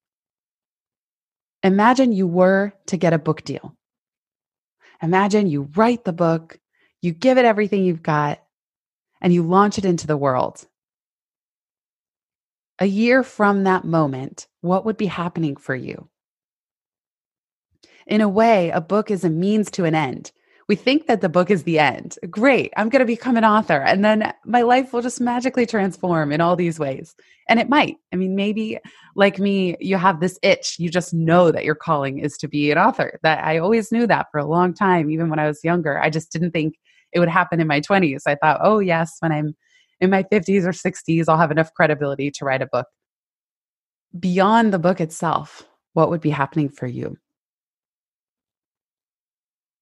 Imagine 1.62 2.12
you 2.12 2.28
were 2.28 2.74
to 2.88 2.98
get 2.98 3.14
a 3.14 3.20
book 3.20 3.44
deal. 3.44 3.76
Imagine 5.02 5.48
you 5.48 5.70
write 5.76 6.04
the 6.06 6.14
book, 6.14 6.58
you 7.04 7.12
give 7.12 7.38
it 7.38 7.46
everything 7.46 7.84
you've 7.84 8.02
got, 8.02 8.42
and 9.22 9.34
you 9.34 9.44
launch 9.44 9.78
it 9.78 9.86
into 9.86 10.08
the 10.08 10.18
world. 10.18 10.66
A 12.80 12.86
year 12.86 13.24
from 13.24 13.66
that 13.66 13.84
moment, 13.84 14.48
what 14.62 14.86
would 14.86 14.98
be 14.98 15.06
happening 15.06 15.58
for 15.58 15.76
you? 15.76 16.10
In 18.08 18.22
a 18.22 18.30
way, 18.30 18.70
a 18.70 18.82
book 18.82 19.12
is 19.12 19.24
a 19.24 19.30
means 19.30 19.70
to 19.72 19.84
an 19.84 19.94
end 19.94 20.32
we 20.68 20.76
think 20.76 21.08
that 21.08 21.22
the 21.22 21.30
book 21.30 21.52
is 21.52 21.64
the 21.64 21.80
end. 21.80 22.18
Great, 22.30 22.72
I'm 22.78 22.90
going 22.90 23.02
to 23.02 23.06
become 23.06 23.38
an 23.38 23.46
author. 23.46 23.82
And 23.82 24.04
then 24.04 24.34
my 24.46 24.62
life 24.62 24.94
will 24.94 25.02
just 25.02 25.20
magically 25.20 25.66
transform 25.66 26.32
in 26.32 26.42
all 26.42 26.56
these 26.56 26.80
ways. 26.80 27.16
And 27.50 27.60
it 27.60 27.70
might. 27.70 27.98
I 28.14 28.16
mean, 28.16 28.36
maybe 28.36 28.80
like 29.16 29.40
me, 29.40 29.76
you 29.80 29.98
have 29.98 30.20
this 30.20 30.40
itch. 30.42 30.78
You 30.80 30.90
just 30.90 31.14
know 31.14 31.52
that 31.52 31.66
your 31.66 31.76
calling 31.76 32.20
is 32.20 32.38
to 32.38 32.48
be 32.48 32.72
an 32.72 32.78
author. 32.78 33.20
That 33.24 33.44
I 33.44 33.58
always 33.58 33.92
knew 33.92 34.08
that 34.08 34.28
for 34.32 34.40
a 34.40 34.46
long 34.46 34.74
time, 34.74 35.12
even 35.12 35.30
when 35.30 35.40
I 35.40 35.48
was 35.48 35.64
younger. 35.64 36.02
I 36.02 36.10
just 36.10 36.32
didn't 36.32 36.52
think 36.52 36.76
it 37.14 37.20
would 37.20 37.30
happen 37.30 37.60
in 37.60 37.68
my 37.68 37.82
20s. 37.82 38.24
I 38.26 38.36
thought, 38.36 38.60
oh, 38.64 38.80
yes, 38.80 39.18
when 39.20 39.32
I'm 39.32 39.56
in 40.00 40.10
my 40.10 40.24
50s 40.24 40.64
or 40.64 40.72
60s, 40.72 41.26
I'll 41.28 41.38
have 41.38 41.52
enough 41.52 41.74
credibility 41.74 42.32
to 42.32 42.46
write 42.46 42.62
a 42.62 42.68
book. 42.68 42.88
Beyond 44.18 44.74
the 44.74 44.80
book 44.80 45.00
itself, 45.02 45.68
what 45.94 46.10
would 46.10 46.22
be 46.22 46.30
happening 46.30 46.70
for 46.70 46.88
you? 46.88 47.18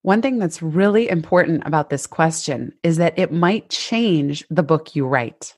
One 0.03 0.21
thing 0.21 0.39
that's 0.39 0.63
really 0.63 1.09
important 1.09 1.63
about 1.65 1.89
this 1.89 2.07
question 2.07 2.73
is 2.83 2.97
that 2.97 3.17
it 3.19 3.31
might 3.31 3.69
change 3.69 4.43
the 4.49 4.63
book 4.63 4.95
you 4.95 5.05
write. 5.05 5.55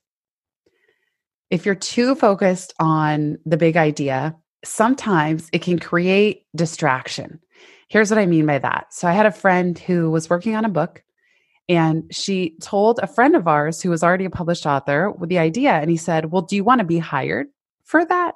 If 1.50 1.65
you're 1.65 1.75
too 1.75 2.15
focused 2.15 2.74
on 2.80 3.38
the 3.46 3.58
big 3.58 3.77
idea, 3.77 4.36
sometimes 4.65 5.50
it 5.53 5.62
can 5.62 5.80
create 5.80 6.46
distraction. 6.56 7.39
Here's 7.89 8.10
what 8.10 8.20
I 8.20 8.25
mean 8.25 8.46
by 8.46 8.60
that. 8.60 8.94
So, 8.94 9.08
I 9.08 9.13
had 9.13 9.25
a 9.25 9.32
friend 9.32 9.77
who 9.77 10.10
was 10.10 10.30
working 10.30 10.56
on 10.56 10.65
a 10.65 10.70
book, 10.70 11.03
and 11.70 12.03
she 12.12 12.55
told 12.62 13.00
a 13.00 13.08
friend 13.08 13.36
of 13.36 13.48
ours 13.48 13.82
who 13.82 13.89
was 13.89 14.03
already 14.03 14.25
a 14.25 14.29
published 14.29 14.65
author 14.65 15.12
with 15.12 15.29
the 15.29 15.39
idea. 15.39 15.72
And 15.72 15.89
he 15.89 15.98
said, 15.98 16.32
Well, 16.32 16.41
do 16.41 16.55
you 16.55 16.63
want 16.63 16.79
to 16.79 16.86
be 16.86 17.00
hired 17.00 17.48
for 17.86 18.05
that? 18.05 18.36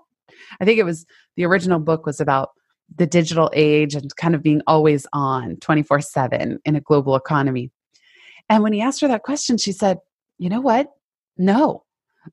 I 0.60 0.66
think 0.66 0.80
it 0.80 0.84
was 0.84 1.06
the 1.36 1.46
original 1.46 1.80
book 1.80 2.06
was 2.06 2.20
about 2.20 2.50
the 2.96 3.06
digital 3.06 3.50
age 3.54 3.96
and 3.96 4.16
kind 4.16 4.34
of 4.34 4.42
being 4.42 4.62
always 4.66 5.06
on 5.12 5.58
24 5.58 6.02
7 6.02 6.60
in 6.64 6.76
a 6.76 6.82
global 6.82 7.16
economy. 7.16 7.72
And 8.50 8.64
when 8.64 8.72
he 8.72 8.82
asked 8.82 9.02
her 9.02 9.08
that 9.10 9.24
question, 9.24 9.58
she 9.58 9.72
said, 9.72 10.00
You 10.38 10.50
know 10.50 10.62
what? 10.62 10.88
No, 11.38 11.84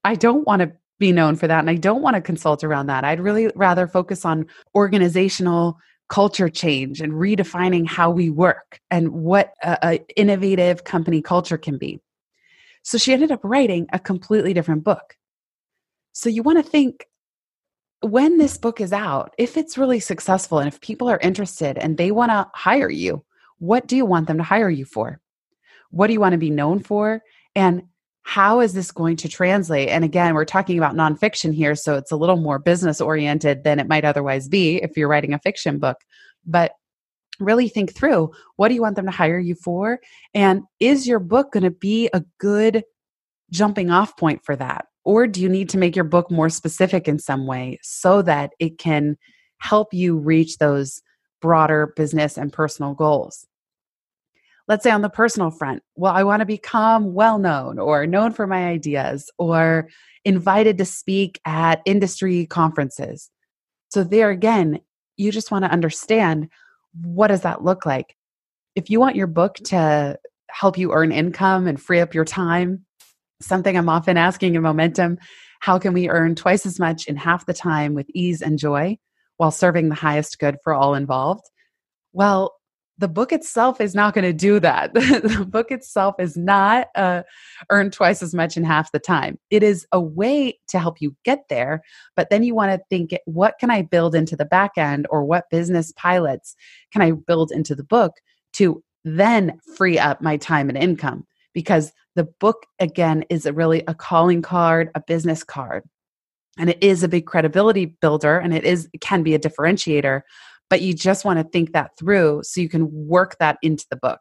I 0.05 0.15
don't 0.15 0.47
want 0.47 0.63
to 0.63 0.73
be 1.01 1.11
known 1.11 1.35
for 1.35 1.49
that. 1.49 1.59
And 1.59 1.71
I 1.71 1.75
don't 1.75 2.03
want 2.03 2.15
to 2.15 2.23
consult 2.23 2.63
around 2.63 2.87
that. 2.87 3.05
I'd 3.05 3.21
really 3.21 3.51
rather 3.57 3.89
focus 3.89 4.25
on 4.25 4.47
organizational 4.77 5.77
culture 6.09 6.49
change 6.49 7.01
and 7.01 7.13
redefining 7.13 7.87
how 7.87 8.11
we 8.11 8.31
work 8.31 8.81
and 8.91 9.11
what 9.11 9.55
an 9.63 9.99
innovative 10.17 10.85
company 10.85 11.23
culture 11.23 11.59
can 11.59 11.79
be. 11.79 12.01
So 12.83 12.99
she 12.99 13.13
ended 13.13 13.33
up 13.33 13.41
writing 13.43 13.87
a 13.93 13.99
completely 13.99 14.53
different 14.53 14.85
book. 14.85 15.17
So 16.13 16.29
you 16.29 16.43
want 16.43 16.65
to 16.65 16.71
think 16.71 17.07
when 18.01 18.37
this 18.37 18.59
book 18.59 18.81
is 18.81 18.93
out, 18.93 19.35
if 19.39 19.57
it's 19.57 19.79
really 19.79 20.01
successful 20.01 20.59
and 20.59 20.69
if 20.69 20.81
people 20.81 21.09
are 21.09 21.19
interested 21.21 21.79
and 21.79 21.97
they 21.97 22.11
want 22.11 22.31
to 22.31 22.47
hire 22.55 22.91
you, 22.91 23.25
what 23.59 23.87
do 23.87 23.97
you 23.97 24.05
want 24.05 24.27
them 24.27 24.37
to 24.37 24.45
hire 24.45 24.69
you 24.69 24.85
for? 24.85 25.21
What 25.91 26.09
do 26.09 26.13
you 26.13 26.21
want 26.21 26.33
to 26.33 26.39
be 26.39 26.51
known 26.51 26.81
for? 26.81 27.23
And 27.57 27.85
how 28.25 28.61
is 28.61 28.73
this 28.73 28.91
going 28.91 29.17
to 29.17 29.29
translate? 29.29 29.91
And 29.91 30.03
again, 30.03 30.35
we're 30.35 30.47
talking 30.47 30.79
about 30.79 30.97
nonfiction 30.97 31.55
here, 31.55 31.75
so 31.75 31.97
it's 31.97 32.11
a 32.11 32.17
little 32.17 32.39
more 32.39 32.59
business 32.59 33.01
oriented 33.01 33.65
than 33.65 33.79
it 33.79 33.87
might 33.87 34.05
otherwise 34.05 34.49
be 34.49 34.77
if 34.77 34.97
you're 34.97 35.09
writing 35.09 35.35
a 35.35 35.39
fiction 35.39 35.79
book. 35.79 35.99
But 36.47 36.73
really 37.39 37.69
think 37.69 37.95
through 37.95 38.31
what 38.57 38.69
do 38.69 38.75
you 38.75 38.83
want 38.83 38.97
them 38.97 39.05
to 39.05 39.11
hire 39.11 39.39
you 39.39 39.55
for? 39.55 40.01
And 40.33 40.63
is 40.81 41.07
your 41.07 41.19
book 41.19 41.53
going 41.53 41.65
to 41.65 41.71
be 41.71 42.09
a 42.13 42.25
good 42.39 42.83
jumping 43.51 43.91
off 43.91 44.17
point 44.17 44.45
for 44.45 44.57
that? 44.57 44.87
Or 45.05 45.27
do 45.27 45.43
you 45.43 45.49
need 45.51 45.69
to 45.71 45.79
make 45.79 45.95
your 45.95 46.05
book 46.05 46.31
more 46.31 46.49
specific 46.49 47.07
in 47.07 47.19
some 47.19 47.47
way 47.47 47.79
so 47.83 48.23
that 48.23 48.53
it 48.59 48.79
can 48.79 49.17
help 49.59 49.93
you 49.93 50.17
reach 50.17 50.57
those 50.59 51.03
broader 51.43 51.93
business 51.95 52.39
and 52.39 52.53
personal 52.53 52.95
goals? 52.95 53.47
Let's 54.67 54.83
say 54.83 54.91
on 54.91 55.03
the 55.03 55.11
personal 55.11 55.51
front, 55.51 55.83
well, 55.95 56.15
I 56.15 56.25
want 56.25 56.41
to 56.41 56.47
become 56.47 57.13
well 57.13 57.39
known 57.39 57.79
or 57.79 58.07
known 58.07 58.33
for 58.33 58.47
my 58.47 58.67
ideas 58.67 59.31
or 59.39 59.89
invited 60.25 60.79
to 60.79 60.85
speak 60.85 61.41
at 61.45 61.83
industry 61.85 62.47
conferences. 62.47 63.31
So, 63.91 64.03
there 64.05 64.31
again, 64.31 64.81
you 65.17 65.31
just 65.31 65.51
want 65.51 65.65
to 65.65 65.71
understand 65.71 66.49
what 67.03 67.29
does 67.29 67.43
that 67.43 67.63
look 67.63 67.85
like? 67.85 68.17
If 68.75 68.91
you 68.91 69.01
want 69.01 69.17
your 69.17 69.27
book 69.27 69.57
to 69.67 70.19
help 70.51 70.79
you 70.79 70.93
earn 70.93 71.13
income 71.13 71.67
and 71.67 71.81
free 71.81 72.01
up 72.01 72.15
your 72.15 72.25
time, 72.25 72.85
something 73.41 73.77
I'm 73.77 73.89
often 73.89 74.17
asking 74.17 74.55
in 74.55 74.63
Momentum 74.63 75.19
how 75.61 75.79
can 75.79 75.95
we 75.95 76.11
earn 76.11 76.35
twice 76.35 76.67
as 76.67 76.79
much 76.79 77.07
in 77.07 77.17
half 77.17 77.47
the 77.47 77.55
time 77.55 77.95
with 77.95 78.07
ease 78.13 78.43
and 78.43 78.59
joy 78.59 78.99
while 79.39 79.51
serving 79.51 79.89
the 79.89 79.95
highest 79.95 80.39
good 80.39 80.57
for 80.63 80.75
all 80.75 80.95
involved? 80.95 81.45
Well, 82.13 82.54
the 82.99 83.09
book 83.09 83.33
itself 83.33 83.81
is 83.81 83.95
not 83.95 84.15
going 84.15 84.25
to 84.25 84.33
do 84.33 84.61
that. 84.61 84.95
the 84.95 85.47
book 85.49 85.71
itself 85.71 86.15
is 86.19 86.37
not 86.37 86.89
uh, 86.95 87.23
earn 87.71 87.91
twice 87.91 88.23
as 88.23 88.35
much 88.35 88.57
in 88.57 88.65
half 88.65 88.93
the 88.93 88.99
time. 88.99 89.39
It 89.51 89.63
is 89.63 89.87
a 89.93 90.01
way 90.01 90.59
to 90.69 90.79
help 90.79 91.01
you 91.01 91.17
get 91.25 91.45
there, 91.49 91.83
but 92.15 92.31
then 92.31 92.43
you 92.45 92.55
want 92.55 92.73
to 92.73 92.85
think, 92.91 93.11
what 93.25 93.55
can 93.59 93.71
I 93.71 93.83
build 93.83 94.15
into 94.15 94.37
the 94.37 94.45
back 94.45 94.73
end, 94.77 95.07
or 95.11 95.25
what 95.25 95.51
business 95.51 95.93
pilots 95.97 96.55
can 96.93 97.03
I 97.03 97.13
build 97.13 97.51
into 97.51 97.75
the 97.75 97.85
book 97.85 98.13
to 98.55 98.83
then 99.05 99.59
free 99.77 99.99
up 99.99 100.21
my 100.21 100.37
time 100.37 100.69
and 100.69 100.79
income? 100.79 101.27
because 101.55 101.93
the 102.17 102.25
book 102.25 102.67
again 102.81 103.25
is 103.31 103.47
a 103.47 103.53
really 103.53 103.83
a 103.87 103.95
calling 103.95 104.43
card 104.43 104.91
a 104.95 105.01
business 105.01 105.43
card 105.43 105.85
and 106.59 106.69
it 106.69 106.83
is 106.83 107.03
a 107.03 107.09
big 107.09 107.27
credibility 107.27 107.87
builder 107.87 108.39
and 108.39 108.53
it 108.53 108.65
is 108.65 108.89
it 108.93 109.01
can 109.01 109.23
be 109.23 109.35
a 109.35 109.39
differentiator 109.39 110.21
but 110.71 110.83
you 110.83 110.95
just 110.95 111.25
want 111.25 111.39
to 111.39 111.45
think 111.45 111.73
that 111.73 111.91
through 111.99 112.41
so 112.45 112.61
you 112.61 112.69
can 112.69 112.89
work 112.91 113.37
that 113.39 113.59
into 113.63 113.85
the 113.91 113.97
book 113.97 114.21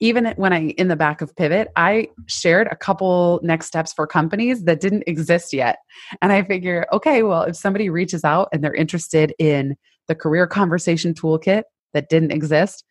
even 0.00 0.32
when 0.36 0.52
i 0.52 0.68
in 0.70 0.88
the 0.88 0.96
back 0.96 1.20
of 1.20 1.34
pivot 1.36 1.68
i 1.76 2.08
shared 2.26 2.66
a 2.70 2.76
couple 2.76 3.40
next 3.42 3.66
steps 3.66 3.92
for 3.92 4.06
companies 4.06 4.64
that 4.64 4.80
didn't 4.80 5.04
exist 5.06 5.52
yet 5.52 5.78
and 6.22 6.32
i 6.32 6.42
figure 6.42 6.86
okay 6.92 7.22
well 7.22 7.42
if 7.42 7.56
somebody 7.56 7.88
reaches 7.88 8.24
out 8.24 8.48
and 8.52 8.62
they're 8.62 8.74
interested 8.74 9.34
in 9.38 9.76
the 10.08 10.14
career 10.14 10.46
conversation 10.46 11.14
toolkit 11.14 11.62
that 11.94 12.08
didn't 12.08 12.32
exist 12.32 12.84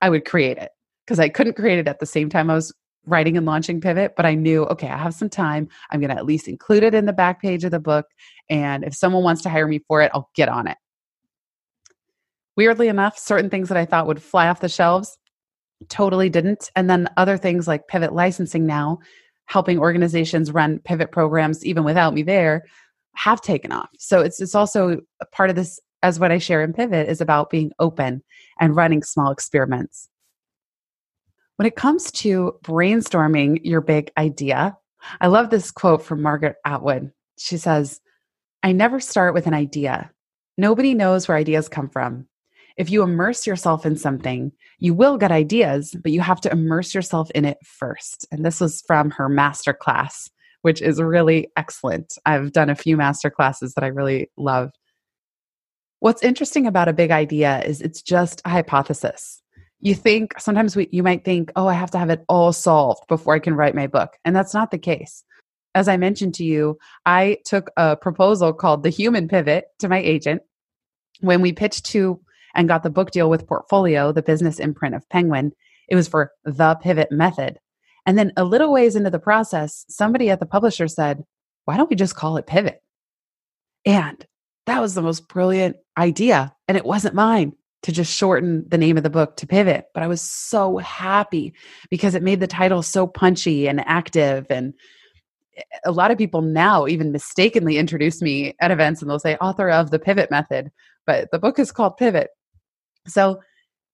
i 0.00 0.10
would 0.10 0.24
create 0.24 0.58
it 0.58 0.70
because 1.06 1.20
i 1.20 1.28
couldn't 1.28 1.56
create 1.56 1.78
it 1.78 1.88
at 1.88 2.00
the 2.00 2.06
same 2.06 2.28
time 2.28 2.50
i 2.50 2.54
was 2.54 2.72
writing 3.06 3.36
and 3.36 3.46
launching 3.46 3.80
Pivot, 3.80 4.14
but 4.16 4.26
I 4.26 4.34
knew, 4.34 4.64
okay, 4.64 4.88
I 4.88 4.96
have 4.96 5.14
some 5.14 5.30
time. 5.30 5.68
I'm 5.90 6.00
going 6.00 6.10
to 6.10 6.16
at 6.16 6.26
least 6.26 6.48
include 6.48 6.82
it 6.82 6.94
in 6.94 7.06
the 7.06 7.12
back 7.12 7.40
page 7.40 7.64
of 7.64 7.70
the 7.70 7.80
book. 7.80 8.06
And 8.50 8.84
if 8.84 8.94
someone 8.94 9.22
wants 9.22 9.42
to 9.42 9.48
hire 9.48 9.66
me 9.66 9.80
for 9.86 10.02
it, 10.02 10.10
I'll 10.12 10.28
get 10.34 10.48
on 10.48 10.66
it. 10.66 10.76
Weirdly 12.56 12.88
enough, 12.88 13.18
certain 13.18 13.50
things 13.50 13.68
that 13.68 13.78
I 13.78 13.84
thought 13.84 14.06
would 14.06 14.22
fly 14.22 14.48
off 14.48 14.60
the 14.60 14.68
shelves 14.68 15.18
totally 15.88 16.30
didn't. 16.30 16.70
And 16.74 16.88
then 16.88 17.08
other 17.16 17.36
things 17.36 17.68
like 17.68 17.88
Pivot 17.88 18.14
licensing 18.14 18.66
now, 18.66 18.98
helping 19.44 19.78
organizations 19.78 20.52
run 20.52 20.78
Pivot 20.80 21.12
programs 21.12 21.64
even 21.64 21.84
without 21.84 22.14
me 22.14 22.22
there, 22.22 22.64
have 23.14 23.40
taken 23.40 23.72
off. 23.72 23.88
So 23.98 24.20
it's 24.20 24.40
it's 24.40 24.54
also 24.54 25.00
part 25.32 25.50
of 25.50 25.56
this 25.56 25.78
as 26.02 26.20
what 26.20 26.32
I 26.32 26.38
share 26.38 26.62
in 26.62 26.72
Pivot 26.72 27.08
is 27.08 27.20
about 27.20 27.50
being 27.50 27.72
open 27.78 28.22
and 28.60 28.76
running 28.76 29.02
small 29.02 29.30
experiments. 29.30 30.08
When 31.56 31.66
it 31.66 31.76
comes 31.76 32.10
to 32.12 32.58
brainstorming 32.62 33.60
your 33.64 33.80
big 33.80 34.10
idea, 34.18 34.76
I 35.20 35.28
love 35.28 35.50
this 35.50 35.70
quote 35.70 36.02
from 36.02 36.22
Margaret 36.22 36.56
Atwood. 36.64 37.12
She 37.38 37.56
says, 37.56 38.00
I 38.62 38.72
never 38.72 39.00
start 39.00 39.32
with 39.32 39.46
an 39.46 39.54
idea. 39.54 40.10
Nobody 40.58 40.94
knows 40.94 41.28
where 41.28 41.36
ideas 41.36 41.68
come 41.68 41.88
from. 41.88 42.26
If 42.76 42.90
you 42.90 43.02
immerse 43.02 43.46
yourself 43.46 43.86
in 43.86 43.96
something, 43.96 44.52
you 44.78 44.92
will 44.92 45.16
get 45.16 45.32
ideas, 45.32 45.94
but 46.02 46.12
you 46.12 46.20
have 46.20 46.40
to 46.42 46.52
immerse 46.52 46.94
yourself 46.94 47.30
in 47.30 47.44
it 47.44 47.58
first. 47.64 48.26
And 48.30 48.44
this 48.44 48.60
was 48.60 48.82
from 48.86 49.10
her 49.12 49.28
master 49.28 49.72
class, 49.72 50.30
which 50.62 50.82
is 50.82 51.00
really 51.00 51.48
excellent. 51.56 52.18
I've 52.26 52.52
done 52.52 52.68
a 52.68 52.74
few 52.74 52.96
master 52.96 53.30
classes 53.30 53.72
that 53.74 53.84
I 53.84 53.88
really 53.88 54.30
love. 54.36 54.72
What's 56.00 56.22
interesting 56.22 56.66
about 56.66 56.88
a 56.88 56.92
big 56.92 57.10
idea 57.10 57.62
is 57.64 57.80
it's 57.80 58.02
just 58.02 58.42
a 58.44 58.50
hypothesis. 58.50 59.42
You 59.80 59.94
think 59.94 60.38
sometimes 60.38 60.76
we, 60.76 60.88
you 60.92 61.02
might 61.02 61.24
think, 61.24 61.50
oh, 61.56 61.66
I 61.66 61.74
have 61.74 61.90
to 61.92 61.98
have 61.98 62.10
it 62.10 62.24
all 62.28 62.52
solved 62.52 63.06
before 63.08 63.34
I 63.34 63.38
can 63.38 63.54
write 63.54 63.74
my 63.74 63.86
book. 63.86 64.16
And 64.24 64.36
that's 64.36 64.54
not 64.54 64.70
the 64.70 64.78
case. 64.78 65.24
As 65.74 65.88
I 65.88 65.96
mentioned 65.96 66.34
to 66.34 66.44
you, 66.44 66.78
I 67.06 67.38
took 67.44 67.70
a 67.76 67.96
proposal 67.96 68.52
called 68.52 68.82
the 68.82 68.90
human 68.90 69.28
pivot 69.28 69.66
to 69.78 69.88
my 69.88 69.98
agent 69.98 70.42
when 71.20 71.40
we 71.40 71.52
pitched 71.52 71.86
to 71.86 72.20
and 72.56 72.66
got 72.66 72.82
the 72.82 72.90
book 72.90 73.12
deal 73.12 73.30
with 73.30 73.46
Portfolio, 73.46 74.10
the 74.10 74.22
business 74.22 74.58
imprint 74.58 74.94
of 74.94 75.08
Penguin. 75.08 75.52
It 75.88 75.94
was 75.94 76.08
for 76.08 76.32
the 76.44 76.74
pivot 76.82 77.12
method. 77.12 77.58
And 78.06 78.18
then 78.18 78.32
a 78.36 78.44
little 78.44 78.72
ways 78.72 78.96
into 78.96 79.10
the 79.10 79.18
process, 79.18 79.84
somebody 79.88 80.30
at 80.30 80.40
the 80.40 80.46
publisher 80.46 80.88
said, 80.88 81.24
why 81.64 81.76
don't 81.76 81.90
we 81.90 81.96
just 81.96 82.16
call 82.16 82.36
it 82.36 82.46
pivot? 82.46 82.82
And 83.84 84.24
that 84.66 84.80
was 84.80 84.94
the 84.94 85.02
most 85.02 85.28
brilliant 85.28 85.76
idea. 85.96 86.54
And 86.66 86.76
it 86.76 86.84
wasn't 86.84 87.14
mine 87.14 87.52
to 87.82 87.92
just 87.92 88.12
shorten 88.12 88.64
the 88.68 88.78
name 88.78 88.96
of 88.96 89.02
the 89.02 89.10
book 89.10 89.36
to 89.36 89.46
pivot. 89.46 89.86
But 89.94 90.02
I 90.02 90.08
was 90.08 90.20
so 90.20 90.78
happy 90.78 91.54
because 91.90 92.14
it 92.14 92.22
made 92.22 92.40
the 92.40 92.46
title 92.46 92.82
so 92.82 93.06
punchy 93.06 93.68
and 93.68 93.80
active. 93.86 94.46
And 94.50 94.74
eh, 95.56 95.62
a 95.84 95.92
lot 95.92 96.10
of 96.10 96.18
people 96.18 96.42
now 96.42 96.86
even 96.86 97.12
mistakenly 97.12 97.78
introduce 97.78 98.22
me 98.22 98.54
at 98.60 98.70
events 98.70 99.02
and 99.02 99.10
they'll 99.10 99.18
say 99.18 99.36
author 99.36 99.70
of 99.70 99.90
the 99.90 99.98
pivot 99.98 100.30
method, 100.30 100.70
but 101.06 101.30
the 101.30 101.38
book 101.38 101.58
is 101.58 101.70
called 101.70 101.96
Pivot. 101.96 102.30
So 103.06 103.40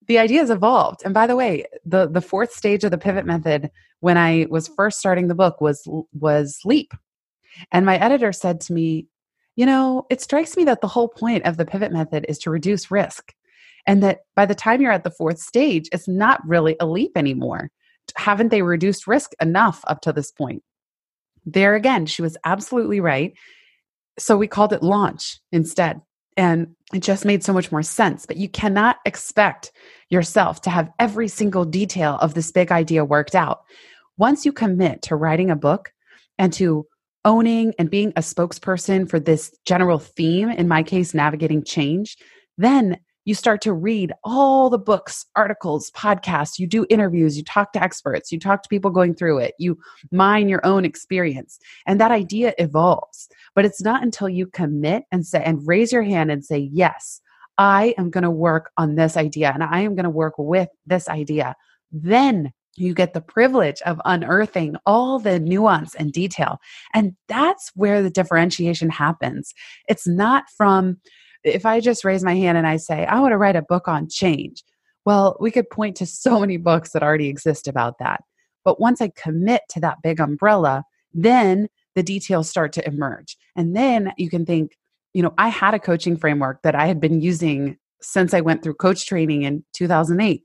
the 0.09 0.19
idea 0.19 0.41
has 0.41 0.51
evolved. 0.51 1.03
And 1.05 1.15
by 1.15 1.27
the 1.27 1.37
way, 1.37 1.65
the 1.85 2.09
the 2.09 2.21
fourth 2.21 2.53
stage 2.53 2.85
of 2.85 2.91
the 2.91 2.99
pivot 2.99 3.27
method 3.27 3.71
when 4.01 4.19
I 4.19 4.47
was 4.51 4.69
first 4.69 4.99
starting 4.99 5.29
the 5.29 5.35
book 5.35 5.61
was 5.61 5.87
was 6.13 6.59
leap. 6.65 6.93
And 7.71 7.87
my 7.87 7.97
editor 7.99 8.33
said 8.33 8.61
to 8.63 8.73
me, 8.73 9.07
you 9.57 9.67
know, 9.67 10.07
it 10.11 10.21
strikes 10.21 10.57
me 10.57 10.65
that 10.65 10.81
the 10.81 10.89
whole 10.89 11.09
point 11.09 11.45
of 11.45 11.57
the 11.57 11.67
pivot 11.67 11.93
method 11.93 12.25
is 12.29 12.39
to 12.39 12.51
reduce 12.51 12.91
risk. 12.91 13.33
And 13.87 14.03
that 14.03 14.21
by 14.37 14.47
the 14.47 14.55
time 14.55 14.81
you're 14.81 14.93
at 14.93 15.05
the 15.05 15.11
fourth 15.11 15.39
stage, 15.39 15.89
it's 15.93 16.09
not 16.09 16.47
really 16.47 16.77
a 16.81 16.87
leap 16.87 17.13
anymore. 17.17 17.71
Haven't 18.17 18.49
they 18.49 18.63
reduced 18.63 19.07
risk 19.07 19.33
enough 19.41 19.85
up 19.87 20.01
to 20.03 20.13
this 20.13 20.31
point? 20.31 20.63
There 21.45 21.75
again, 21.75 22.07
she 22.07 22.23
was 22.23 22.37
absolutely 22.45 23.01
right. 23.01 23.35
So 24.19 24.37
we 24.37 24.47
called 24.47 24.73
it 24.73 24.83
launch 24.83 25.41
instead. 25.51 26.01
And 26.37 26.75
it 26.93 27.01
just 27.01 27.25
made 27.25 27.45
so 27.45 27.53
much 27.53 27.71
more 27.71 27.83
sense. 27.83 28.27
But 28.27 28.37
you 28.37 28.49
cannot 28.49 28.97
expect 29.05 29.73
yourself 30.09 30.61
to 30.63 30.71
have 30.71 30.91
every 30.99 31.29
single 31.29 31.65
detail 31.65 32.19
of 32.21 32.35
this 32.35 32.53
big 32.53 32.71
idea 32.71 33.05
worked 33.05 33.35
out. 33.35 33.63
Once 34.19 34.45
you 34.45 34.53
commit 34.53 35.03
to 35.03 35.17
writing 35.17 35.51
a 35.51 35.57
book 35.57 35.93
and 36.39 36.53
to 36.55 36.87
owning 37.25 37.73
and 37.79 37.91
being 37.91 38.13
a 38.17 38.21
spokesperson 38.21 39.09
for 39.09 39.21
this 39.21 39.57
general 39.65 39.99
theme, 39.99 40.51
in 40.51 40.69
my 40.69 40.83
case, 40.83 41.15
navigating 41.15 41.65
change, 41.65 42.17
then 42.59 42.99
you 43.25 43.35
start 43.35 43.61
to 43.63 43.73
read 43.73 44.13
all 44.25 44.71
the 44.71 44.79
books, 44.79 45.27
articles, 45.37 45.91
podcasts, 45.93 46.59
you 46.59 46.67
do 46.67 46.87
interviews, 46.91 47.37
you 47.37 47.45
talk 47.45 47.73
to 47.73 47.83
experts, 47.83 48.33
you 48.33 48.39
talk 48.39 48.63
to 48.63 48.69
people 48.69 48.91
going 48.91 49.15
through 49.15 49.39
it, 49.39 49.55
you 49.59 49.79
mine 50.11 50.49
your 50.49 50.65
own 50.67 50.85
experience. 50.85 51.59
And 51.87 52.01
that 52.01 52.11
idea 52.11 52.55
evolves. 52.59 53.29
But 53.55 53.65
it's 53.65 53.83
not 53.83 54.03
until 54.03 54.29
you 54.29 54.47
commit 54.47 55.05
and 55.13 55.27
say 55.27 55.43
and 55.45 55.67
raise 55.67 55.93
your 55.93 56.03
hand 56.03 56.31
and 56.31 56.45
say, 56.45 56.71
Yes, 56.73 57.21
I 57.59 57.95
am 57.99 58.11
going 58.11 58.25
to 58.25 58.31
work 58.31 58.71
on 58.77 58.95
this 58.95 59.17
idea 59.17 59.53
and 59.53 59.63
I 59.63 59.81
am 59.81 59.95
going 59.95 60.05
to 60.05 60.11
work 60.11 60.35
with 60.39 60.69
this 60.87 61.09
idea. 61.09 61.55
Then 61.91 62.53
you 62.77 62.95
get 62.95 63.13
the 63.13 63.21
privilege 63.21 63.83
of 63.83 64.01
unearthing 64.05 64.77
all 64.87 65.19
the 65.19 65.39
nuance 65.39 65.95
and 65.95 66.13
detail. 66.13 66.59
And 66.95 67.15
that's 67.29 67.71
where 67.75 68.03
the 68.03 68.11
differentiation 68.11 68.89
happens. 68.89 69.53
It's 69.89 70.07
not 70.07 70.45
from, 70.57 70.99
if 71.45 71.67
I 71.67 71.81
just 71.81 72.05
raise 72.05 72.23
my 72.23 72.35
hand 72.35 72.59
and 72.59 72.67
I 72.67 72.77
say, 72.77 73.05
I 73.07 73.21
want 73.21 73.33
to 73.33 73.39
write 73.39 73.57
a 73.57 73.63
book 73.63 73.89
on 73.89 74.09
change. 74.09 74.63
Well, 75.05 75.37
we 75.41 75.51
could 75.51 75.69
point 75.71 75.97
to 75.97 76.07
so 76.07 76.39
many 76.41 76.57
books 76.57 76.93
that 76.93 77.03
already 77.03 77.29
exist 77.29 77.67
about 77.67 77.99
that. 77.99 78.23
But 78.65 78.81
once 78.81 79.01
I 79.01 79.11
commit 79.17 79.63
to 79.71 79.81
that 79.81 79.99
big 80.03 80.21
umbrella, 80.21 80.85
then 81.13 81.69
the 81.95 82.03
details 82.03 82.49
start 82.49 82.73
to 82.75 82.87
emerge. 82.87 83.37
And 83.57 83.75
then 83.77 84.13
you 84.17 84.31
can 84.31 84.47
think, 84.47 84.77
you 85.13 85.23
know, 85.23 85.35
I 85.37 85.49
had 85.49 85.75
a 85.75 85.81
coaching 85.81 86.17
framework 86.17 86.63
that 86.63 86.75
I 86.75 86.87
had 86.87 87.01
been 87.01 87.21
using 87.21 87.77
since 88.01 88.33
I 88.33 88.41
went 88.41 88.63
through 88.63 88.75
coach 88.75 89.07
training 89.07 89.43
in 89.43 89.65
2008 89.75 90.43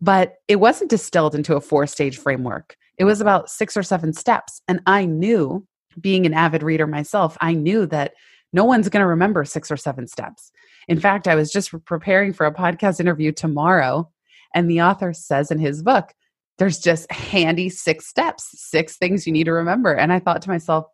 but 0.00 0.36
it 0.48 0.56
wasn't 0.56 0.90
distilled 0.90 1.34
into 1.34 1.56
a 1.56 1.60
four 1.60 1.86
stage 1.86 2.18
framework. 2.18 2.76
It 2.98 3.04
was 3.04 3.20
about 3.20 3.50
six 3.50 3.76
or 3.76 3.82
seven 3.82 4.12
steps. 4.12 4.62
And 4.68 4.80
I 4.86 5.04
knew, 5.04 5.66
being 6.00 6.24
an 6.26 6.34
avid 6.34 6.62
reader 6.62 6.86
myself, 6.86 7.36
I 7.40 7.54
knew 7.54 7.86
that 7.86 8.14
no 8.52 8.64
one's 8.64 8.88
going 8.88 9.02
to 9.02 9.06
remember 9.06 9.44
six 9.44 9.70
or 9.70 9.76
seven 9.76 10.06
steps. 10.06 10.50
In 10.88 10.98
fact, 10.98 11.28
I 11.28 11.34
was 11.34 11.50
just 11.52 11.72
preparing 11.84 12.32
for 12.32 12.46
a 12.46 12.54
podcast 12.54 13.00
interview 13.00 13.32
tomorrow, 13.32 14.10
and 14.54 14.68
the 14.68 14.82
author 14.82 15.12
says 15.12 15.50
in 15.50 15.58
his 15.58 15.82
book, 15.82 16.12
there's 16.58 16.78
just 16.78 17.10
handy 17.10 17.68
six 17.68 18.06
steps, 18.06 18.50
six 18.54 18.96
things 18.96 19.26
you 19.26 19.32
need 19.32 19.44
to 19.44 19.52
remember. 19.52 19.94
And 19.94 20.12
I 20.12 20.18
thought 20.18 20.42
to 20.42 20.50
myself, 20.50 20.86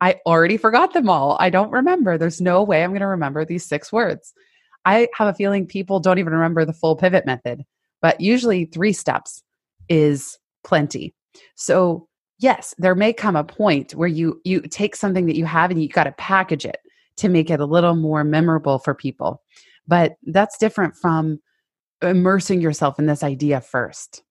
I 0.00 0.16
already 0.26 0.56
forgot 0.56 0.92
them 0.92 1.08
all. 1.08 1.36
I 1.40 1.50
don't 1.50 1.70
remember. 1.70 2.18
There's 2.18 2.40
no 2.40 2.62
way 2.62 2.82
I'm 2.82 2.90
going 2.90 3.00
to 3.00 3.06
remember 3.06 3.44
these 3.44 3.66
six 3.66 3.92
words. 3.92 4.32
I 4.84 5.08
have 5.14 5.28
a 5.28 5.34
feeling 5.34 5.66
people 5.66 6.00
don't 6.00 6.18
even 6.18 6.32
remember 6.32 6.64
the 6.64 6.72
full 6.72 6.96
pivot 6.96 7.26
method 7.26 7.64
but 8.02 8.20
usually 8.20 8.64
three 8.66 8.92
steps 8.92 9.42
is 9.88 10.38
plenty. 10.64 11.14
So, 11.54 12.08
yes, 12.40 12.74
there 12.78 12.94
may 12.94 13.12
come 13.12 13.36
a 13.36 13.44
point 13.44 13.94
where 13.94 14.08
you 14.08 14.40
you 14.44 14.62
take 14.62 14.96
something 14.96 15.26
that 15.26 15.36
you 15.36 15.44
have 15.44 15.70
and 15.70 15.80
you 15.80 15.88
got 15.88 16.04
to 16.04 16.12
package 16.12 16.64
it 16.64 16.78
to 17.16 17.28
make 17.28 17.50
it 17.50 17.60
a 17.60 17.66
little 17.66 17.94
more 17.94 18.24
memorable 18.24 18.78
for 18.78 18.94
people. 18.94 19.42
But 19.86 20.16
that's 20.26 20.58
different 20.58 20.96
from 20.96 21.40
immersing 22.02 22.60
yourself 22.60 22.98
in 22.98 23.06
this 23.06 23.22
idea 23.22 23.60
first. 23.60 24.22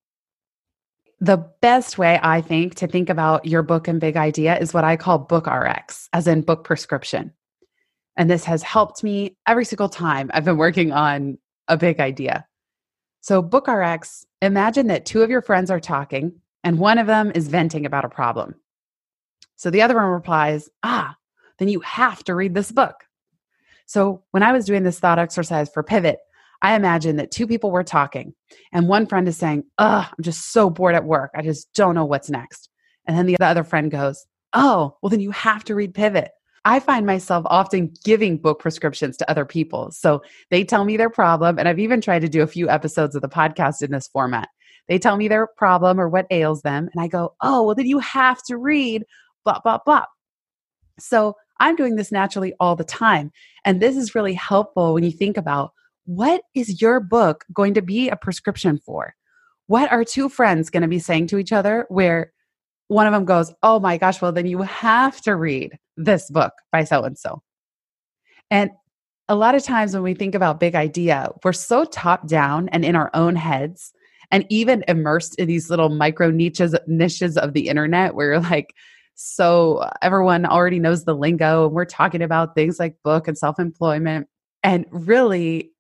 The 1.22 1.38
best 1.62 1.98
way 1.98 2.20
I 2.24 2.42
think 2.42 2.76
to 2.76 2.88
think 2.88 3.10
about 3.10 3.46
your 3.46 3.62
book 3.62 3.88
and 3.88 4.00
big 4.00 4.18
idea 4.18 4.58
is 4.58 4.74
what 4.74 4.86
I 4.86 4.98
call 4.98 5.20
book 5.20 5.48
RX, 5.48 6.10
as 6.14 6.28
in 6.28 6.42
book 6.42 6.64
prescription. 6.64 7.34
And 8.16 8.30
this 8.30 8.46
has 8.46 8.64
helped 8.64 9.04
me 9.04 9.38
every 9.48 9.66
single 9.66 9.90
time 9.90 10.32
I've 10.34 10.46
been 10.46 10.58
working 10.58 10.92
on 10.92 11.38
a 11.68 11.78
big 11.78 12.00
idea. 12.00 12.46
So, 13.22 13.42
Book 13.42 13.68
RX, 13.68 14.26
imagine 14.42 14.88
that 14.88 15.06
two 15.06 15.22
of 15.22 15.30
your 15.30 15.42
friends 15.42 15.70
are 15.70 15.80
talking 15.80 16.34
and 16.64 16.80
one 16.80 16.98
of 16.98 17.08
them 17.08 17.32
is 17.34 17.48
venting 17.48 17.86
about 17.86 18.06
a 18.06 18.10
problem. 18.10 18.56
So 19.56 19.70
the 19.70 19.82
other 19.82 19.96
one 19.96 20.06
replies, 20.06 20.70
Ah, 20.84 21.16
then 21.58 21.68
you 21.68 21.80
have 21.82 22.24
to 22.26 22.36
read 22.36 22.54
this 22.54 22.72
book. 22.72 22.96
So 23.86 24.24
when 24.32 24.44
I 24.44 24.52
was 24.52 24.66
doing 24.66 24.84
this 24.84 25.00
thought 25.00 25.20
exercise 25.20 25.70
for 25.70 25.84
Pivot, 25.84 26.20
I 26.62 26.76
imagined 26.76 27.20
that 27.20 27.32
two 27.32 27.48
people 27.48 27.72
were 27.72 27.84
talking 27.84 28.34
and 28.72 28.88
one 28.88 29.06
friend 29.06 29.28
is 29.28 29.38
saying, 29.38 29.64
Ugh, 29.78 30.06
I'm 30.10 30.24
just 30.24 30.52
so 30.52 30.70
bored 30.70 30.96
at 30.96 31.06
work. 31.06 31.32
I 31.36 31.42
just 31.42 31.74
don't 31.74 31.96
know 31.96 32.06
what's 32.06 32.30
next. 32.30 32.70
And 33.06 33.18
then 33.18 33.26
the 33.26 33.38
other 33.40 33.64
friend 33.64 33.90
goes, 33.90 34.26
Oh, 34.54 34.98
well, 35.02 35.10
then 35.10 35.20
you 35.20 35.32
have 35.32 35.64
to 35.66 35.76
read 35.76 35.94
Pivot. 35.94 36.32
I 36.66 36.80
find 36.80 37.06
myself 37.06 37.46
often 37.50 37.94
giving 38.04 38.38
book 38.38 38.60
prescriptions 38.60 39.18
to 39.18 39.30
other 39.30 39.46
people. 39.46 39.92
So 39.92 40.22
they 40.50 40.64
tell 40.64 40.86
me 40.86 40.98
their 40.98 41.10
problem, 41.10 41.58
and 41.58 41.68
I've 41.68 41.80
even 41.80 42.02
tried 42.02 42.20
to 42.20 42.30
do 42.30 42.42
a 42.42 42.48
few 42.48 42.70
episodes 42.70 43.16
of 43.16 43.22
the 43.22 43.30
podcast 43.30 43.82
in 43.82 43.92
this 43.92 44.08
format. 44.08 44.50
They 44.90 45.00
tell 45.00 45.16
me 45.16 45.28
their 45.28 45.48
problem 45.48 46.02
or 46.02 46.10
what 46.10 46.28
ails 46.32 46.64
them, 46.64 46.90
and 46.92 47.02
I 47.02 47.08
go, 47.08 47.36
Oh, 47.42 47.64
well, 47.64 47.76
then 47.76 47.86
you 47.86 48.00
have 48.00 48.44
to 48.44 48.58
read 48.58 49.06
blah, 49.46 49.60
blah, 49.64 49.80
blah. 49.86 50.06
So 51.00 51.36
I'm 51.60 51.76
doing 51.76 51.96
this 51.96 52.12
naturally 52.12 52.54
all 52.60 52.76
the 52.76 52.84
time. 52.84 53.32
And 53.64 53.82
this 53.82 53.96
is 53.96 54.16
really 54.16 54.34
helpful 54.34 54.94
when 54.94 55.04
you 55.04 55.12
think 55.12 55.38
about 55.38 55.72
what 56.06 56.42
is 56.56 56.82
your 56.82 57.00
book 57.00 57.46
going 57.54 57.76
to 57.76 57.82
be 57.82 58.10
a 58.10 58.16
prescription 58.16 58.80
for? 58.84 59.14
What 59.68 59.92
are 59.92 60.04
two 60.04 60.28
friends 60.28 60.70
going 60.70 60.82
to 60.82 60.88
be 60.88 61.00
saying 61.00 61.28
to 61.28 61.38
each 61.38 61.52
other 61.54 61.86
where 61.90 62.32
one 62.88 63.06
of 63.06 63.14
them 63.14 63.26
goes, 63.26 63.54
Oh 63.62 63.80
my 63.80 63.98
gosh, 63.98 64.22
well, 64.22 64.32
then 64.32 64.48
you 64.48 64.64
have 64.64 65.22
to 65.22 65.36
read 65.36 65.78
this 65.96 66.30
book 66.32 66.54
by 66.72 66.84
so 66.84 67.04
and 67.04 67.18
so. 67.18 67.44
And 68.50 68.72
a 69.28 69.36
lot 69.36 69.54
of 69.54 69.64
times 69.64 69.94
when 69.94 70.02
we 70.02 70.16
think 70.16 70.34
about 70.34 70.60
big 70.60 70.74
idea, 70.74 71.30
we're 71.44 71.54
so 71.54 71.86
top 71.86 72.28
down 72.28 72.70
and 72.70 72.84
in 72.84 72.96
our 72.96 73.12
own 73.14 73.36
heads 73.36 73.94
and 74.32 74.46
even 74.50 74.84
immersed 74.88 75.36
in 75.36 75.48
these 75.48 75.70
little 75.70 75.90
micro 75.90 76.30
niches 76.32 76.76
niches 76.88 77.38
of 77.38 77.54
the 77.54 77.68
internet 77.68 78.16
where 78.16 78.28
you're 78.34 78.40
like 78.40 78.74
so 79.16 79.90
everyone 80.02 80.46
already 80.46 80.80
knows 80.80 81.04
the 81.04 81.16
lingo 81.16 81.66
and 81.66 81.76
we're 81.76 81.86
talking 81.86 82.22
about 82.22 82.56
things 82.56 82.80
like 82.80 82.96
book 83.04 83.28
and 83.28 83.38
self-employment 83.38 84.28
and 84.64 84.86
really 84.92 85.72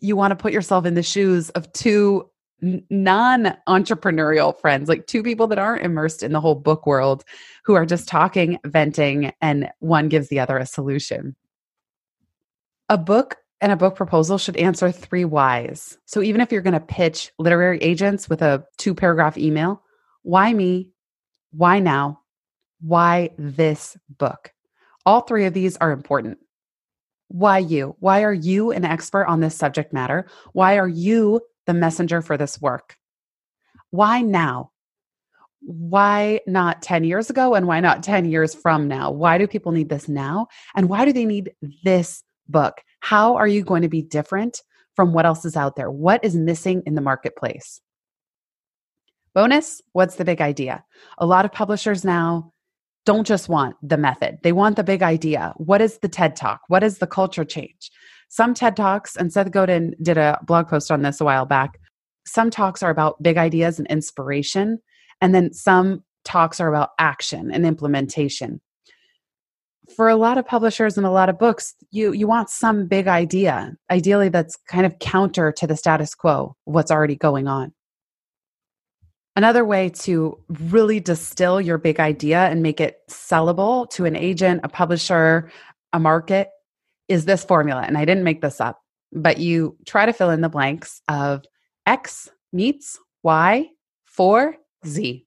you 0.00 0.16
want 0.16 0.32
to 0.32 0.36
put 0.36 0.52
yourself 0.52 0.84
in 0.84 0.94
the 0.94 1.02
shoes 1.02 1.50
of 1.50 1.72
two 1.72 2.28
non 2.62 3.56
entrepreneurial 3.68 4.58
friends, 4.60 4.88
like 4.88 5.06
two 5.06 5.22
people 5.22 5.46
that 5.48 5.58
aren't 5.58 5.84
immersed 5.84 6.22
in 6.22 6.32
the 6.32 6.40
whole 6.40 6.54
book 6.54 6.86
world 6.86 7.24
who 7.64 7.74
are 7.74 7.86
just 7.86 8.08
talking, 8.08 8.58
venting, 8.64 9.32
and 9.40 9.70
one 9.80 10.08
gives 10.08 10.28
the 10.28 10.40
other 10.40 10.56
a 10.56 10.66
solution. 10.66 11.34
A 12.88 12.96
book 12.96 13.36
and 13.62 13.70
a 13.70 13.76
book 13.76 13.94
proposal 13.94 14.38
should 14.38 14.56
answer 14.56 14.90
three 14.90 15.24
whys. 15.24 15.96
So 16.04 16.20
even 16.20 16.40
if 16.40 16.50
you're 16.50 16.62
going 16.62 16.72
to 16.74 16.80
pitch 16.80 17.30
literary 17.38 17.78
agents 17.78 18.28
with 18.28 18.42
a 18.42 18.64
two 18.76 18.92
paragraph 18.92 19.38
email, 19.38 19.82
why 20.22 20.52
me? 20.52 20.90
Why 21.52 21.78
now? 21.78 22.20
Why 22.80 23.30
this 23.38 23.96
book? 24.18 24.52
All 25.06 25.20
three 25.20 25.46
of 25.46 25.54
these 25.54 25.76
are 25.76 25.92
important. 25.92 26.38
Why 27.28 27.58
you? 27.58 27.94
Why 28.00 28.24
are 28.24 28.34
you 28.34 28.72
an 28.72 28.84
expert 28.84 29.26
on 29.26 29.38
this 29.38 29.54
subject 29.54 29.92
matter? 29.92 30.26
Why 30.52 30.76
are 30.78 30.88
you 30.88 31.40
the 31.66 31.72
messenger 31.72 32.20
for 32.20 32.36
this 32.36 32.60
work? 32.60 32.96
Why 33.90 34.22
now? 34.22 34.72
Why 35.60 36.40
not 36.48 36.82
10 36.82 37.04
years 37.04 37.30
ago? 37.30 37.54
And 37.54 37.68
why 37.68 37.78
not 37.78 38.02
10 38.02 38.24
years 38.24 38.56
from 38.56 38.88
now? 38.88 39.12
Why 39.12 39.38
do 39.38 39.46
people 39.46 39.70
need 39.70 39.88
this 39.88 40.08
now? 40.08 40.48
And 40.74 40.88
why 40.88 41.04
do 41.04 41.12
they 41.12 41.26
need 41.26 41.52
this 41.84 42.24
book? 42.48 42.82
How 43.02 43.34
are 43.34 43.48
you 43.48 43.64
going 43.64 43.82
to 43.82 43.88
be 43.88 44.00
different 44.00 44.62
from 44.94 45.12
what 45.12 45.26
else 45.26 45.44
is 45.44 45.56
out 45.56 45.74
there? 45.74 45.90
What 45.90 46.24
is 46.24 46.36
missing 46.36 46.84
in 46.86 46.94
the 46.94 47.00
marketplace? 47.00 47.80
Bonus, 49.34 49.82
what's 49.92 50.14
the 50.14 50.24
big 50.24 50.40
idea? 50.40 50.84
A 51.18 51.26
lot 51.26 51.44
of 51.44 51.50
publishers 51.50 52.04
now 52.04 52.52
don't 53.04 53.26
just 53.26 53.48
want 53.48 53.74
the 53.82 53.96
method, 53.96 54.38
they 54.44 54.52
want 54.52 54.76
the 54.76 54.84
big 54.84 55.02
idea. 55.02 55.52
What 55.56 55.80
is 55.80 55.98
the 55.98 56.08
TED 56.08 56.36
Talk? 56.36 56.60
What 56.68 56.84
is 56.84 56.98
the 56.98 57.08
culture 57.08 57.44
change? 57.44 57.90
Some 58.28 58.54
TED 58.54 58.76
Talks, 58.76 59.16
and 59.16 59.32
Seth 59.32 59.50
Godin 59.50 59.94
did 60.00 60.16
a 60.16 60.38
blog 60.46 60.68
post 60.68 60.92
on 60.92 61.02
this 61.02 61.20
a 61.20 61.24
while 61.24 61.44
back. 61.44 61.80
Some 62.24 62.50
talks 62.50 62.84
are 62.84 62.90
about 62.90 63.20
big 63.20 63.36
ideas 63.36 63.80
and 63.80 63.88
inspiration, 63.88 64.78
and 65.20 65.34
then 65.34 65.52
some 65.52 66.04
talks 66.24 66.60
are 66.60 66.68
about 66.68 66.90
action 67.00 67.50
and 67.50 67.66
implementation. 67.66 68.60
For 69.96 70.08
a 70.08 70.16
lot 70.16 70.38
of 70.38 70.46
publishers 70.46 70.96
and 70.96 71.06
a 71.06 71.10
lot 71.10 71.28
of 71.28 71.38
books, 71.38 71.74
you 71.90 72.12
you 72.12 72.26
want 72.26 72.48
some 72.48 72.86
big 72.86 73.08
idea, 73.08 73.74
ideally 73.90 74.28
that's 74.28 74.56
kind 74.68 74.86
of 74.86 74.98
counter 74.98 75.52
to 75.52 75.66
the 75.66 75.76
status 75.76 76.14
quo, 76.14 76.56
what's 76.64 76.90
already 76.90 77.16
going 77.16 77.48
on. 77.48 77.72
Another 79.34 79.64
way 79.64 79.88
to 79.88 80.38
really 80.48 81.00
distill 81.00 81.60
your 81.60 81.78
big 81.78 81.98
idea 81.98 82.40
and 82.48 82.62
make 82.62 82.80
it 82.80 82.98
sellable 83.10 83.88
to 83.90 84.04
an 84.04 84.14
agent, 84.14 84.60
a 84.62 84.68
publisher, 84.68 85.50
a 85.92 85.98
market 85.98 86.48
is 87.08 87.24
this 87.24 87.42
formula. 87.44 87.82
And 87.86 87.96
I 87.96 88.04
didn't 88.04 88.24
make 88.24 88.42
this 88.42 88.60
up, 88.60 88.80
but 89.12 89.38
you 89.38 89.76
try 89.86 90.04
to 90.04 90.12
fill 90.12 90.30
in 90.30 90.42
the 90.42 90.50
blanks 90.50 91.00
of 91.08 91.44
X 91.86 92.30
meets 92.52 92.98
Y 93.22 93.68
for 94.04 94.56
Z. 94.86 95.26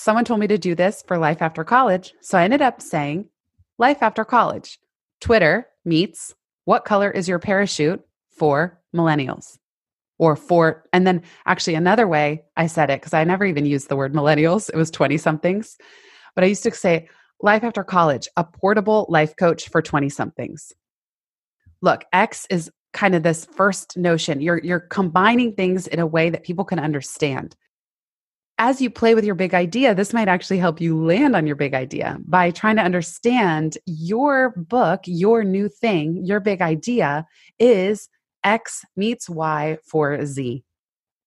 Someone 0.00 0.24
told 0.24 0.40
me 0.40 0.46
to 0.46 0.56
do 0.56 0.74
this 0.74 1.04
for 1.06 1.18
life 1.18 1.42
after 1.42 1.62
college. 1.62 2.14
So 2.22 2.38
I 2.38 2.44
ended 2.44 2.62
up 2.62 2.80
saying 2.80 3.28
life 3.76 3.98
after 4.02 4.24
college. 4.24 4.78
Twitter 5.20 5.66
meets 5.84 6.34
what 6.64 6.86
color 6.86 7.10
is 7.10 7.28
your 7.28 7.38
parachute 7.38 8.00
for 8.30 8.80
millennials? 8.96 9.58
or 10.18 10.36
for 10.36 10.84
and 10.92 11.06
then 11.06 11.22
actually 11.46 11.74
another 11.74 12.06
way 12.06 12.44
i 12.54 12.66
said 12.66 12.90
it 12.90 13.00
because 13.00 13.14
i 13.14 13.24
never 13.24 13.46
even 13.46 13.64
used 13.64 13.88
the 13.88 13.96
word 13.96 14.12
millennials 14.12 14.68
it 14.68 14.76
was 14.76 14.90
20 14.90 15.16
somethings 15.16 15.78
but 16.34 16.44
i 16.44 16.46
used 16.46 16.62
to 16.62 16.70
say 16.72 17.08
life 17.40 17.64
after 17.64 17.82
college 17.82 18.28
a 18.36 18.44
portable 18.44 19.06
life 19.08 19.34
coach 19.36 19.70
for 19.70 19.80
20 19.80 20.10
somethings 20.10 20.74
look 21.80 22.04
x 22.12 22.46
is 22.50 22.70
kind 22.92 23.14
of 23.14 23.22
this 23.22 23.46
first 23.46 23.96
notion 23.96 24.42
you're 24.42 24.58
you're 24.58 24.80
combining 24.80 25.54
things 25.54 25.86
in 25.86 26.00
a 26.00 26.06
way 26.06 26.28
that 26.28 26.44
people 26.44 26.66
can 26.66 26.78
understand 26.78 27.56
as 28.62 28.80
you 28.80 28.90
play 28.90 29.14
with 29.14 29.24
your 29.24 29.34
big 29.34 29.54
idea 29.54 29.94
this 29.94 30.12
might 30.12 30.28
actually 30.28 30.58
help 30.58 30.80
you 30.80 31.02
land 31.02 31.34
on 31.34 31.46
your 31.46 31.56
big 31.56 31.74
idea 31.74 32.18
by 32.26 32.50
trying 32.50 32.76
to 32.76 32.82
understand 32.82 33.76
your 33.86 34.50
book 34.50 35.00
your 35.06 35.42
new 35.42 35.68
thing 35.68 36.22
your 36.24 36.38
big 36.38 36.60
idea 36.60 37.26
is 37.58 38.08
X 38.44 38.84
meets 38.96 39.28
Y 39.28 39.78
for 39.84 40.24
Z. 40.24 40.62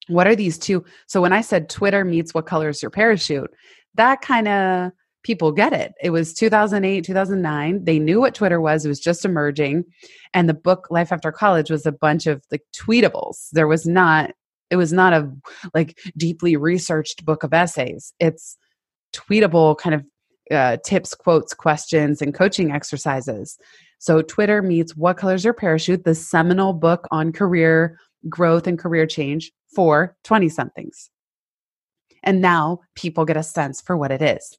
What 0.07 0.27
are 0.27 0.35
these 0.35 0.57
two? 0.57 0.83
So 1.07 1.21
when 1.21 1.33
I 1.33 1.41
said 1.41 1.69
Twitter 1.69 2.03
meets 2.03 2.33
what 2.33 2.45
color 2.45 2.69
is 2.69 2.81
your 2.81 2.91
parachute, 2.91 3.51
that 3.95 4.21
kind 4.21 4.47
of 4.47 4.91
people 5.23 5.53
get 5.53 5.71
it. 5.71 5.93
It 6.01 6.09
was 6.09 6.33
2008, 6.33 7.05
2009. 7.05 7.85
They 7.85 7.99
knew 7.99 8.19
what 8.19 8.35
Twitter 8.35 8.59
was. 8.59 8.83
It 8.83 8.89
was 8.89 8.99
just 8.99 9.23
emerging. 9.23 9.85
And 10.33 10.49
the 10.49 10.53
book 10.53 10.87
Life 10.89 11.13
After 11.13 11.31
College 11.31 11.69
was 11.69 11.85
a 11.85 11.93
bunch 11.93 12.27
of 12.27 12.43
like 12.51 12.63
tweetables. 12.75 13.49
There 13.53 13.67
was 13.67 13.85
not 13.85 14.31
it 14.73 14.77
was 14.77 14.91
not 14.91 15.13
a 15.13 15.31
like 15.75 15.99
deeply 16.17 16.55
researched 16.55 17.23
book 17.25 17.43
of 17.43 17.53
essays. 17.53 18.11
It's 18.19 18.57
tweetable 19.13 19.77
kind 19.77 19.93
of 19.93 20.03
uh, 20.49 20.77
tips, 20.83 21.13
quotes, 21.13 21.53
questions, 21.53 22.23
and 22.23 22.33
coaching 22.33 22.71
exercises. 22.71 23.55
So, 23.99 24.23
Twitter 24.23 24.63
meets 24.63 24.97
What 24.97 25.17
Color's 25.17 25.43
Your 25.43 25.53
Parachute, 25.53 26.05
the 26.05 26.15
seminal 26.15 26.73
book 26.73 27.07
on 27.11 27.31
career 27.31 27.99
growth 28.27 28.65
and 28.65 28.79
career 28.79 29.05
change 29.05 29.51
for 29.75 30.15
20 30.23 30.49
somethings. 30.49 31.11
And 32.23 32.41
now 32.41 32.79
people 32.95 33.25
get 33.25 33.37
a 33.37 33.43
sense 33.43 33.79
for 33.79 33.95
what 33.95 34.11
it 34.11 34.23
is. 34.23 34.57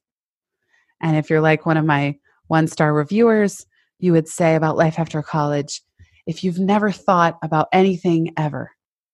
And 1.01 1.17
if 1.17 1.29
you're 1.29 1.41
like 1.41 1.65
one 1.65 1.75
of 1.75 1.83
my 1.83 2.15
one 2.47 2.67
star 2.67 2.93
reviewers, 2.93 3.65
you 3.99 4.13
would 4.13 4.29
say 4.29 4.55
about 4.55 4.77
life 4.77 4.97
after 4.97 5.21
college 5.21 5.81
if 6.25 6.43
you've 6.43 6.59
never 6.59 6.91
thought 6.91 7.37
about 7.43 7.67
anything 7.71 8.33
ever, 8.37 8.71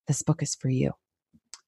this 0.08 0.22
book 0.22 0.42
is 0.44 0.56
for 0.56 0.70
you. 0.70 0.92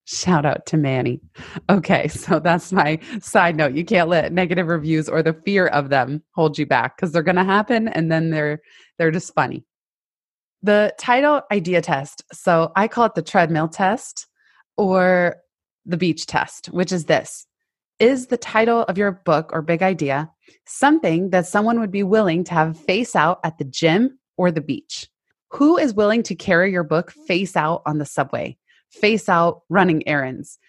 Shout 0.05 0.45
out 0.45 0.65
to 0.67 0.77
Manny. 0.77 1.21
Okay, 1.69 2.07
so 2.09 2.39
that's 2.39 2.71
my 2.71 2.99
side 3.21 3.55
note. 3.55 3.73
You 3.73 3.85
can't 3.85 4.09
let 4.09 4.33
negative 4.33 4.67
reviews 4.67 5.07
or 5.07 5.23
the 5.23 5.33
fear 5.33 5.67
of 5.67 5.89
them 5.89 6.23
hold 6.31 6.57
you 6.57 6.65
back 6.65 6.97
because 6.97 7.11
they're 7.11 7.23
going 7.23 7.37
to 7.37 7.43
happen 7.43 7.87
and 7.87 8.11
then 8.11 8.29
they're 8.29 8.61
they're 8.97 9.11
just 9.11 9.33
funny. 9.33 9.65
The 10.61 10.93
title 10.97 11.41
idea 11.51 11.81
test. 11.81 12.23
So 12.31 12.71
I 12.75 12.87
call 12.87 13.05
it 13.05 13.15
the 13.15 13.21
treadmill 13.21 13.67
test 13.67 14.27
or 14.77 15.37
the 15.85 15.97
beach 15.97 16.25
test, 16.25 16.67
which 16.67 16.91
is 16.91 17.05
this. 17.05 17.45
Is 17.99 18.27
the 18.27 18.37
title 18.37 18.83
of 18.83 18.97
your 18.97 19.11
book 19.11 19.51
or 19.53 19.61
big 19.61 19.83
idea 19.83 20.29
something 20.65 21.29
that 21.31 21.47
someone 21.47 21.79
would 21.79 21.91
be 21.91 22.03
willing 22.03 22.43
to 22.45 22.53
have 22.53 22.79
face 22.79 23.15
out 23.15 23.39
at 23.43 23.57
the 23.57 23.65
gym 23.65 24.19
or 24.37 24.51
the 24.51 24.61
beach? 24.61 25.07
Who 25.55 25.77
is 25.77 25.93
willing 25.93 26.23
to 26.23 26.35
carry 26.35 26.71
your 26.71 26.83
book 26.83 27.11
face 27.27 27.55
out 27.55 27.81
on 27.85 27.97
the 27.97 28.05
subway? 28.05 28.57
face 28.93 29.27
out 29.27 29.61
running 29.69 30.07
errands. 30.07 30.59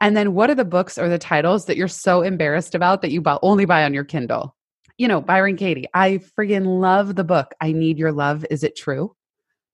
And 0.00 0.16
then 0.16 0.34
what 0.34 0.50
are 0.50 0.54
the 0.54 0.64
books 0.64 0.98
or 0.98 1.08
the 1.08 1.18
titles 1.18 1.66
that 1.66 1.76
you're 1.76 1.88
so 1.88 2.22
embarrassed 2.22 2.74
about 2.74 3.02
that 3.02 3.10
you 3.10 3.20
buy, 3.20 3.38
only 3.42 3.64
buy 3.64 3.84
on 3.84 3.94
your 3.94 4.04
Kindle? 4.04 4.54
You 4.98 5.08
know, 5.08 5.20
Byron 5.20 5.56
Katie, 5.56 5.86
I 5.94 6.20
friggin' 6.38 6.80
love 6.80 7.16
the 7.16 7.24
book. 7.24 7.54
I 7.60 7.72
Need 7.72 7.98
Your 7.98 8.12
Love. 8.12 8.44
Is 8.50 8.62
it 8.62 8.76
true? 8.76 9.14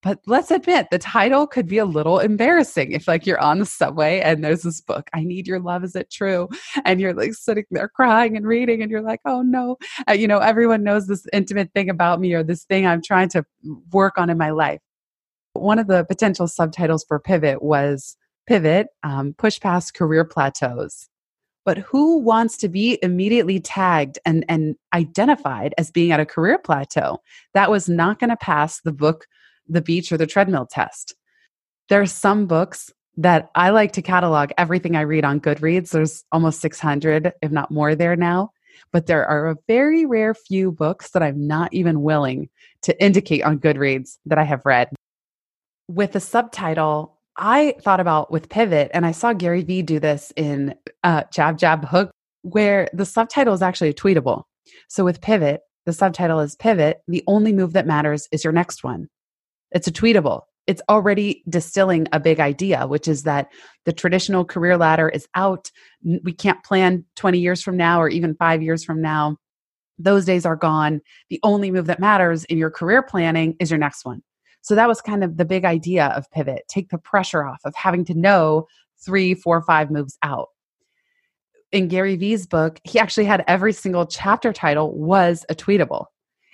But 0.03 0.19
let's 0.27 0.51
admit 0.51 0.89
the 0.91 0.99
title 0.99 1.47
could 1.47 1.69
be 1.69 1.79
a 1.79 1.85
little 1.85 2.19
embarrassing 2.19 2.91
if 2.91 3.07
like 3.07 3.25
you're 3.25 3.41
on 3.41 3.61
the 3.61 3.67
subway 3.67 4.21
and 4.21 4.43
there's 4.43 4.63
this 4.63 4.81
book, 4.81 5.09
I 5.15 5.23
Need 5.23 5.47
Your 5.47 5.61
Love. 5.61 5.85
Is 5.85 5.95
it 5.95 6.11
true? 6.11 6.49
And 6.85 7.01
you're 7.01 7.15
like 7.15 7.35
sitting 7.35 7.65
there 7.71 7.89
crying 7.89 8.37
and 8.37 8.45
reading 8.45 8.83
and 8.83 8.91
you're 8.91 9.03
like, 9.03 9.21
oh 9.25 9.43
no. 9.43 9.77
Uh, 10.09 10.13
you 10.13 10.27
know, 10.27 10.39
everyone 10.39 10.83
knows 10.83 11.07
this 11.07 11.25
intimate 11.33 11.73
thing 11.73 11.89
about 11.89 12.21
me 12.21 12.35
or 12.35 12.43
this 12.43 12.65
thing 12.65 12.85
I'm 12.85 13.01
trying 13.01 13.29
to 13.31 13.45
work 13.93 14.19
on 14.19 14.29
in 14.29 14.37
my 14.37 14.51
life. 14.51 14.81
One 15.53 15.79
of 15.79 15.87
the 15.87 16.05
potential 16.05 16.49
subtitles 16.49 17.05
for 17.05 17.21
Pivot 17.21 17.63
was 17.63 18.17
Pivot, 18.49 18.89
um, 19.05 19.35
Push 19.39 19.61
Past 19.61 19.95
Career 19.95 20.25
Plateaus. 20.25 21.09
But 21.65 21.79
who 21.79 22.19
wants 22.19 22.57
to 22.59 22.69
be 22.69 22.99
immediately 23.03 23.61
tagged 23.61 24.19
and, 24.27 24.45
and 24.49 24.75
identified 24.93 25.75
as 25.79 25.93
being 25.93 26.11
at 26.11 26.19
a 26.19 26.27
career 26.27 26.59
plateau? 26.59 27.21
That 27.55 27.71
was 27.71 27.89
not 27.89 28.19
going 28.19 28.31
to 28.31 28.37
pass 28.37 28.81
the 28.81 28.93
book, 28.93 29.27
the 29.69 29.83
beach, 29.83 30.13
or 30.13 30.17
the 30.17 30.27
treadmill 30.27 30.67
test. 30.67 31.15
There 31.89 32.01
are 32.01 32.07
some 32.07 32.47
books 32.47 32.91
that 33.17 33.51
I 33.55 33.71
like 33.71 33.93
to 33.93 34.03
catalog 34.03 34.51
everything 34.57 34.97
I 34.97 35.03
read 35.03 35.25
on 35.25 35.41
Goodreads. 35.41 35.91
There's 35.91 36.25
almost 36.33 36.61
600, 36.61 37.33
if 37.43 37.51
not 37.51 37.71
more, 37.71 37.95
there 37.95 38.17
now. 38.17 38.51
But 38.91 39.07
there 39.07 39.27
are 39.27 39.51
a 39.51 39.57
very 39.69 40.07
rare 40.07 40.35
few 40.35 40.73
books 40.73 41.11
that 41.11 41.23
I'm 41.23 41.47
not 41.47 41.73
even 41.75 42.03
willing 42.03 42.49
to 42.83 43.03
indicate 43.03 43.43
on 43.43 43.59
Goodreads 43.59 44.17
that 44.27 44.39
I 44.39 44.45
have 44.45 44.63
read 44.65 44.89
with 45.89 46.13
the 46.13 46.21
subtitle, 46.21 47.19
I 47.37 47.77
thought 47.83 48.01
about 48.01 48.31
with 48.31 48.49
Pivot, 48.49 48.91
and 48.95 49.07
I 49.07 49.13
saw 49.13 49.33
Gary 49.33 49.63
Vee 49.63 49.83
do 49.83 49.99
this 49.99 50.33
in 50.37 50.75
uh, 51.03 51.25
Jab 51.33 51.59
Jab 51.59 51.85
Hook, 51.85 52.11
where 52.43 52.89
the 52.93 53.05
subtitle 53.05 53.55
is 53.55 53.63
actually 53.63 53.95
tweetable. 53.95 54.45
So 54.89 55.05
with 55.05 55.21
Pivot, 55.21 55.61
the 55.87 55.93
subtitle 55.93 56.41
is 56.41 56.57
Pivot. 56.57 57.03
The 57.09 57.25
only 57.27 57.53
move 57.53 57.73
that 57.73 57.87
matters 57.87 58.29
is 58.33 58.45
your 58.45 58.53
next 58.53 58.85
one. 58.85 59.09
It's 59.75 59.87
a 59.87 59.93
tweetable. 59.93 60.43
It's 60.67 60.83
already 60.89 61.43
distilling 61.49 62.07
a 62.13 62.21
big 62.21 62.39
idea, 62.39 62.87
which 62.87 63.09
is 63.09 63.25
that 63.25 63.49
the 63.85 63.93
traditional 63.93 64.45
career 64.45 64.77
ladder 64.77 65.09
is 65.09 65.27
out. 65.35 65.71
We 66.23 66.33
can't 66.33 66.63
plan 66.63 67.05
20 67.17 67.39
years 67.39 67.63
from 67.63 67.77
now 67.77 68.01
or 68.01 68.09
even 68.09 68.37
five 68.37 68.63
years 68.63 68.85
from 68.85 69.03
now. 69.03 69.39
Those 69.99 70.25
days 70.25 70.47
are 70.47 70.57
gone. 70.57 71.01
The 71.31 71.41
only 71.43 71.71
move 71.71 71.87
that 71.87 72.01
matters 72.01 72.45
in 72.45 72.59
your 72.59 72.71
career 72.71 73.03
planning 73.03 73.57
is 73.59 73.71
your 73.71 73.79
next 73.79 74.05
one. 74.05 74.23
So 74.63 74.77
that 74.77 74.89
was 74.89 75.01
kind 75.01 75.25
of 75.25 75.37
the 75.37 75.45
big 75.45 75.65
idea 75.65 76.07
of 76.07 76.31
Pivot 76.31 76.63
take 76.69 76.91
the 76.91 76.99
pressure 76.99 77.45
off 77.45 77.61
of 77.65 77.75
having 77.75 78.05
to 78.07 78.15
know 78.15 78.67
three, 79.05 79.35
four, 79.35 79.61
five 79.63 79.91
moves 79.91 80.17
out. 80.23 80.49
In 81.73 81.89
Gary 81.89 82.17
Vee's 82.17 82.47
book, 82.47 82.79
he 82.85 82.99
actually 82.99 83.25
had 83.25 83.45
every 83.49 83.73
single 83.73 84.07
chapter 84.07 84.53
title 84.53 84.97
was 84.97 85.45
a 85.49 85.55
tweetable. 85.55 86.07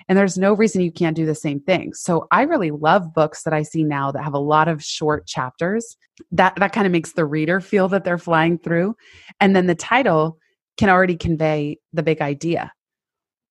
And 0.09 0.17
there's 0.17 0.39
no 0.39 0.55
reason 0.55 0.81
you 0.81 0.91
can't 0.91 1.17
do 1.17 1.27
the 1.27 1.35
same 1.35 1.61
thing. 1.61 1.93
So 1.93 2.27
I 2.31 2.43
really 2.43 2.71
love 2.71 3.13
books 3.13 3.43
that 3.43 3.53
I 3.53 3.63
see 3.63 3.85
now 3.85 4.11
that 4.13 4.25
have 4.25 4.35
a 4.35 4.39
lot 4.39 4.67
of 4.69 4.83
short 4.83 5.27
chapters. 5.27 5.97
That 6.33 6.57
that 6.57 6.73
kind 6.73 6.87
of 6.87 6.93
makes 6.93 7.13
the 7.13 7.27
reader 7.27 7.61
feel 7.61 7.89
that 7.89 8.05
they're 8.05 8.19
flying 8.19 8.59
through. 8.59 8.97
And 9.39 9.55
then 9.55 9.67
the 9.67 9.75
title 9.75 10.39
can 10.79 10.89
already 10.89 11.17
convey 11.17 11.79
the 11.93 12.03
big 12.03 12.21
idea. 12.21 12.73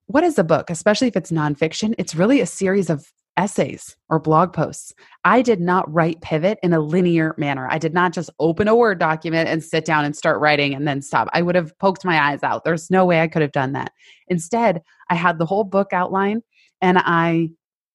what 0.07 0.23
is 0.23 0.39
a 0.39 0.43
book, 0.43 0.69
especially 0.69 1.07
if 1.07 1.15
it's 1.15 1.31
nonfiction? 1.31 1.93
It's 1.97 2.15
really 2.15 2.41
a 2.41 2.45
series 2.45 2.89
of 2.89 3.05
essays 3.35 3.95
or 4.09 4.19
blog 4.19 4.51
posts. 4.51 4.93
I 5.23 5.41
did 5.43 5.59
not 5.59 5.91
write 5.93 6.21
Pivot 6.21 6.57
in 6.63 6.73
a 6.73 6.79
linear 6.79 7.35
manner. 7.37 7.67
I 7.69 7.77
did 7.77 7.93
not 7.93 8.13
just 8.13 8.31
open 8.39 8.67
a 8.67 8.75
Word 8.75 8.99
document 8.99 9.47
and 9.47 9.63
sit 9.63 9.85
down 9.85 10.05
and 10.05 10.15
start 10.15 10.39
writing 10.39 10.73
and 10.73 10.87
then 10.87 11.01
stop. 11.01 11.27
I 11.33 11.43
would 11.43 11.55
have 11.55 11.77
poked 11.77 12.03
my 12.03 12.19
eyes 12.19 12.41
out. 12.41 12.63
There's 12.63 12.89
no 12.89 13.05
way 13.05 13.21
I 13.21 13.27
could 13.27 13.43
have 13.43 13.51
done 13.51 13.73
that. 13.73 13.91
Instead, 14.27 14.81
I 15.09 15.15
had 15.15 15.37
the 15.37 15.45
whole 15.45 15.63
book 15.63 15.93
outline 15.93 16.41
and 16.81 16.97
I 16.99 17.49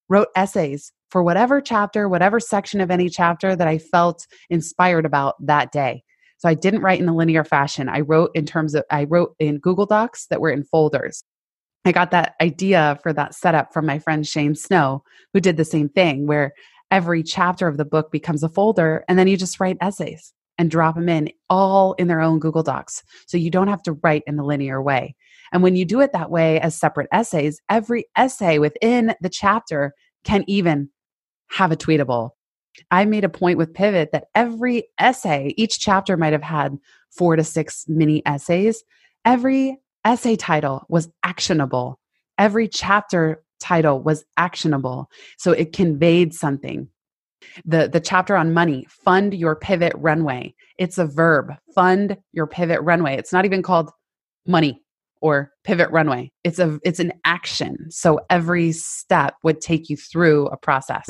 wrote 0.09 0.29
essays 0.37 0.93
for 1.11 1.23
whatever 1.23 1.61
chapter, 1.61 2.09
whatever 2.09 2.41
section 2.41 2.81
of 2.81 2.91
any 2.91 3.09
chapter 3.09 3.55
that 3.55 3.69
I 3.69 3.79
felt 3.79 4.27
inspired 4.51 5.05
about 5.05 5.35
that 5.47 5.73
day. 5.73 6.03
So 6.39 6.49
I 6.49 6.55
didn't 6.55 6.83
write 6.83 7.01
in 7.01 7.09
a 7.09 7.15
linear 7.15 7.45
fashion. 7.45 7.89
I 7.89 8.01
wrote 8.01 8.31
in 8.35 8.47
terms 8.47 8.75
of, 8.75 8.85
I 8.91 9.05
wrote 9.05 9.37
in 9.39 9.59
Google 9.59 9.87
Docs 9.87 10.27
that 10.27 10.41
were 10.41 10.51
in 10.51 10.65
folders. 10.65 11.23
I 11.85 11.93
got 11.93 12.11
that 12.13 12.35
idea 12.41 12.99
for 13.03 13.13
that 13.13 13.35
setup 13.35 13.73
from 13.73 13.87
my 13.87 13.99
friend 13.99 14.27
Shane 14.27 14.55
Snow, 14.55 15.03
who 15.33 15.41
did 15.41 15.57
the 15.57 15.65
same 15.65 15.89
thing, 15.89 16.27
where 16.27 16.53
every 16.91 17.23
chapter 17.23 17.69
of 17.69 17.77
the 17.77 17.85
book 17.85 18.11
becomes 18.11 18.43
a 18.43 18.49
folder, 18.49 19.05
and 19.09 19.19
then 19.19 19.29
you 19.29 19.37
just 19.37 19.61
write 19.61 19.79
essays 19.81 20.33
and 20.59 20.71
drop 20.71 20.95
them 20.95 21.09
in 21.09 21.31
all 21.49 21.95
in 21.95 22.09
their 22.09 22.21
own 22.21 22.39
Google 22.39 22.63
Docs. 22.63 23.03
So 23.27 23.37
you 23.37 23.51
don't 23.51 23.69
have 23.69 23.83
to 23.85 23.93
write 24.03 24.23
in 24.27 24.37
the 24.37 24.45
linear 24.45 24.83
way. 24.83 25.17
And 25.53 25.63
when 25.63 25.77
you 25.77 25.85
do 25.85 26.01
it 26.01 26.13
that 26.13 26.31
way 26.31 26.59
as 26.61 26.75
separate 26.75 27.09
essays, 27.13 27.61
every 27.69 28.07
essay 28.17 28.59
within 28.59 29.15
the 29.21 29.29
chapter 29.29 29.93
can 30.25 30.45
even 30.47 30.89
have 31.51 31.71
a 31.71 31.77
tweetable. 31.77 32.31
I 32.91 33.05
made 33.05 33.25
a 33.25 33.29
point 33.29 33.59
with 33.59 33.75
Pivot 33.75 34.13
that 34.13 34.29
every 34.35 34.85
essay, 34.99 35.53
each 35.59 35.79
chapter 35.79 36.17
might 36.17 36.33
have 36.33 36.43
had 36.43 36.79
four 37.11 37.37
to 37.37 37.45
six 37.45 37.85
mini 37.87 38.23
essays. 38.25 38.83
Every 39.27 39.79
essay 40.05 40.37
title 40.37 40.87
was 40.89 41.09
actionable. 41.23 42.01
Every 42.39 42.67
chapter 42.69 43.45
title 43.61 44.03
was 44.03 44.25
actionable. 44.39 45.11
So 45.39 45.53
it 45.53 45.73
conveyed 45.73 46.35
something. 46.35 46.89
The, 47.65 47.89
the 47.93 48.01
chapter 48.01 48.37
on 48.37 48.55
money, 48.55 48.87
fund 48.89 49.35
your 49.35 49.55
pivot 49.55 49.93
runway. 49.97 50.55
It's 50.79 50.97
a 50.97 51.05
verb, 51.05 51.53
fund 51.75 52.17
your 52.33 52.47
pivot 52.47 52.81
runway. 52.81 53.17
It's 53.17 53.33
not 53.33 53.45
even 53.45 53.63
called 53.63 53.91
money 54.47 54.82
or 55.23 55.51
pivot 55.65 55.91
runway. 55.91 56.31
It's 56.45 56.59
a 56.59 56.79
it's 56.85 57.01
an 57.01 57.13
action. 57.25 57.91
So 57.91 58.21
every 58.29 58.73
step 58.73 59.35
would 59.43 59.61
take 59.61 59.89
you 59.89 59.97
through 59.97 60.49
a 60.49 60.57
process. 60.57 61.07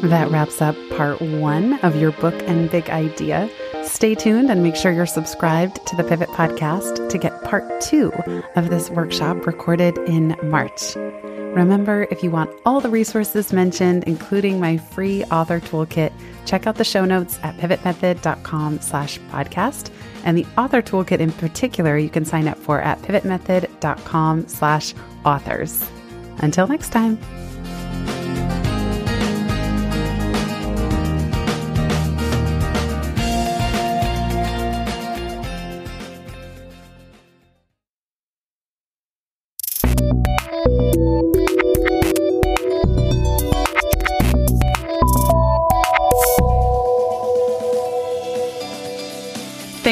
That 0.00 0.30
wraps 0.30 0.62
up 0.62 0.76
part 0.90 1.20
1 1.20 1.80
of 1.80 1.96
your 1.96 2.12
book 2.12 2.34
and 2.46 2.70
big 2.70 2.88
idea. 2.88 3.50
Stay 3.82 4.14
tuned 4.14 4.48
and 4.48 4.62
make 4.62 4.76
sure 4.76 4.92
you're 4.92 5.06
subscribed 5.06 5.84
to 5.88 5.96
the 5.96 6.04
Pivot 6.04 6.28
Podcast 6.28 7.08
to 7.08 7.18
get 7.18 7.42
part 7.42 7.80
two 7.80 8.12
of 8.54 8.70
this 8.70 8.90
workshop 8.90 9.44
recorded 9.44 9.98
in 10.06 10.36
March. 10.44 10.94
Remember, 10.94 12.06
if 12.10 12.22
you 12.22 12.30
want 12.30 12.50
all 12.64 12.80
the 12.80 12.90
resources 12.90 13.52
mentioned, 13.52 14.04
including 14.04 14.60
my 14.60 14.76
free 14.76 15.24
author 15.24 15.58
toolkit, 15.58 16.12
check 16.46 16.66
out 16.66 16.76
the 16.76 16.84
show 16.84 17.04
notes 17.04 17.38
at 17.42 17.56
pivotmethod.com 17.56 18.80
slash 18.80 19.18
podcast. 19.30 19.90
And 20.24 20.36
the 20.36 20.46
author 20.56 20.82
toolkit 20.82 21.20
in 21.20 21.32
particular, 21.32 21.96
you 21.96 22.10
can 22.10 22.24
sign 22.24 22.48
up 22.48 22.58
for 22.58 22.80
at 22.80 23.00
pivotmethod.com 23.02 24.48
slash 24.48 24.94
authors. 25.24 25.88
Until 26.38 26.66
next 26.66 26.90
time. 26.90 27.18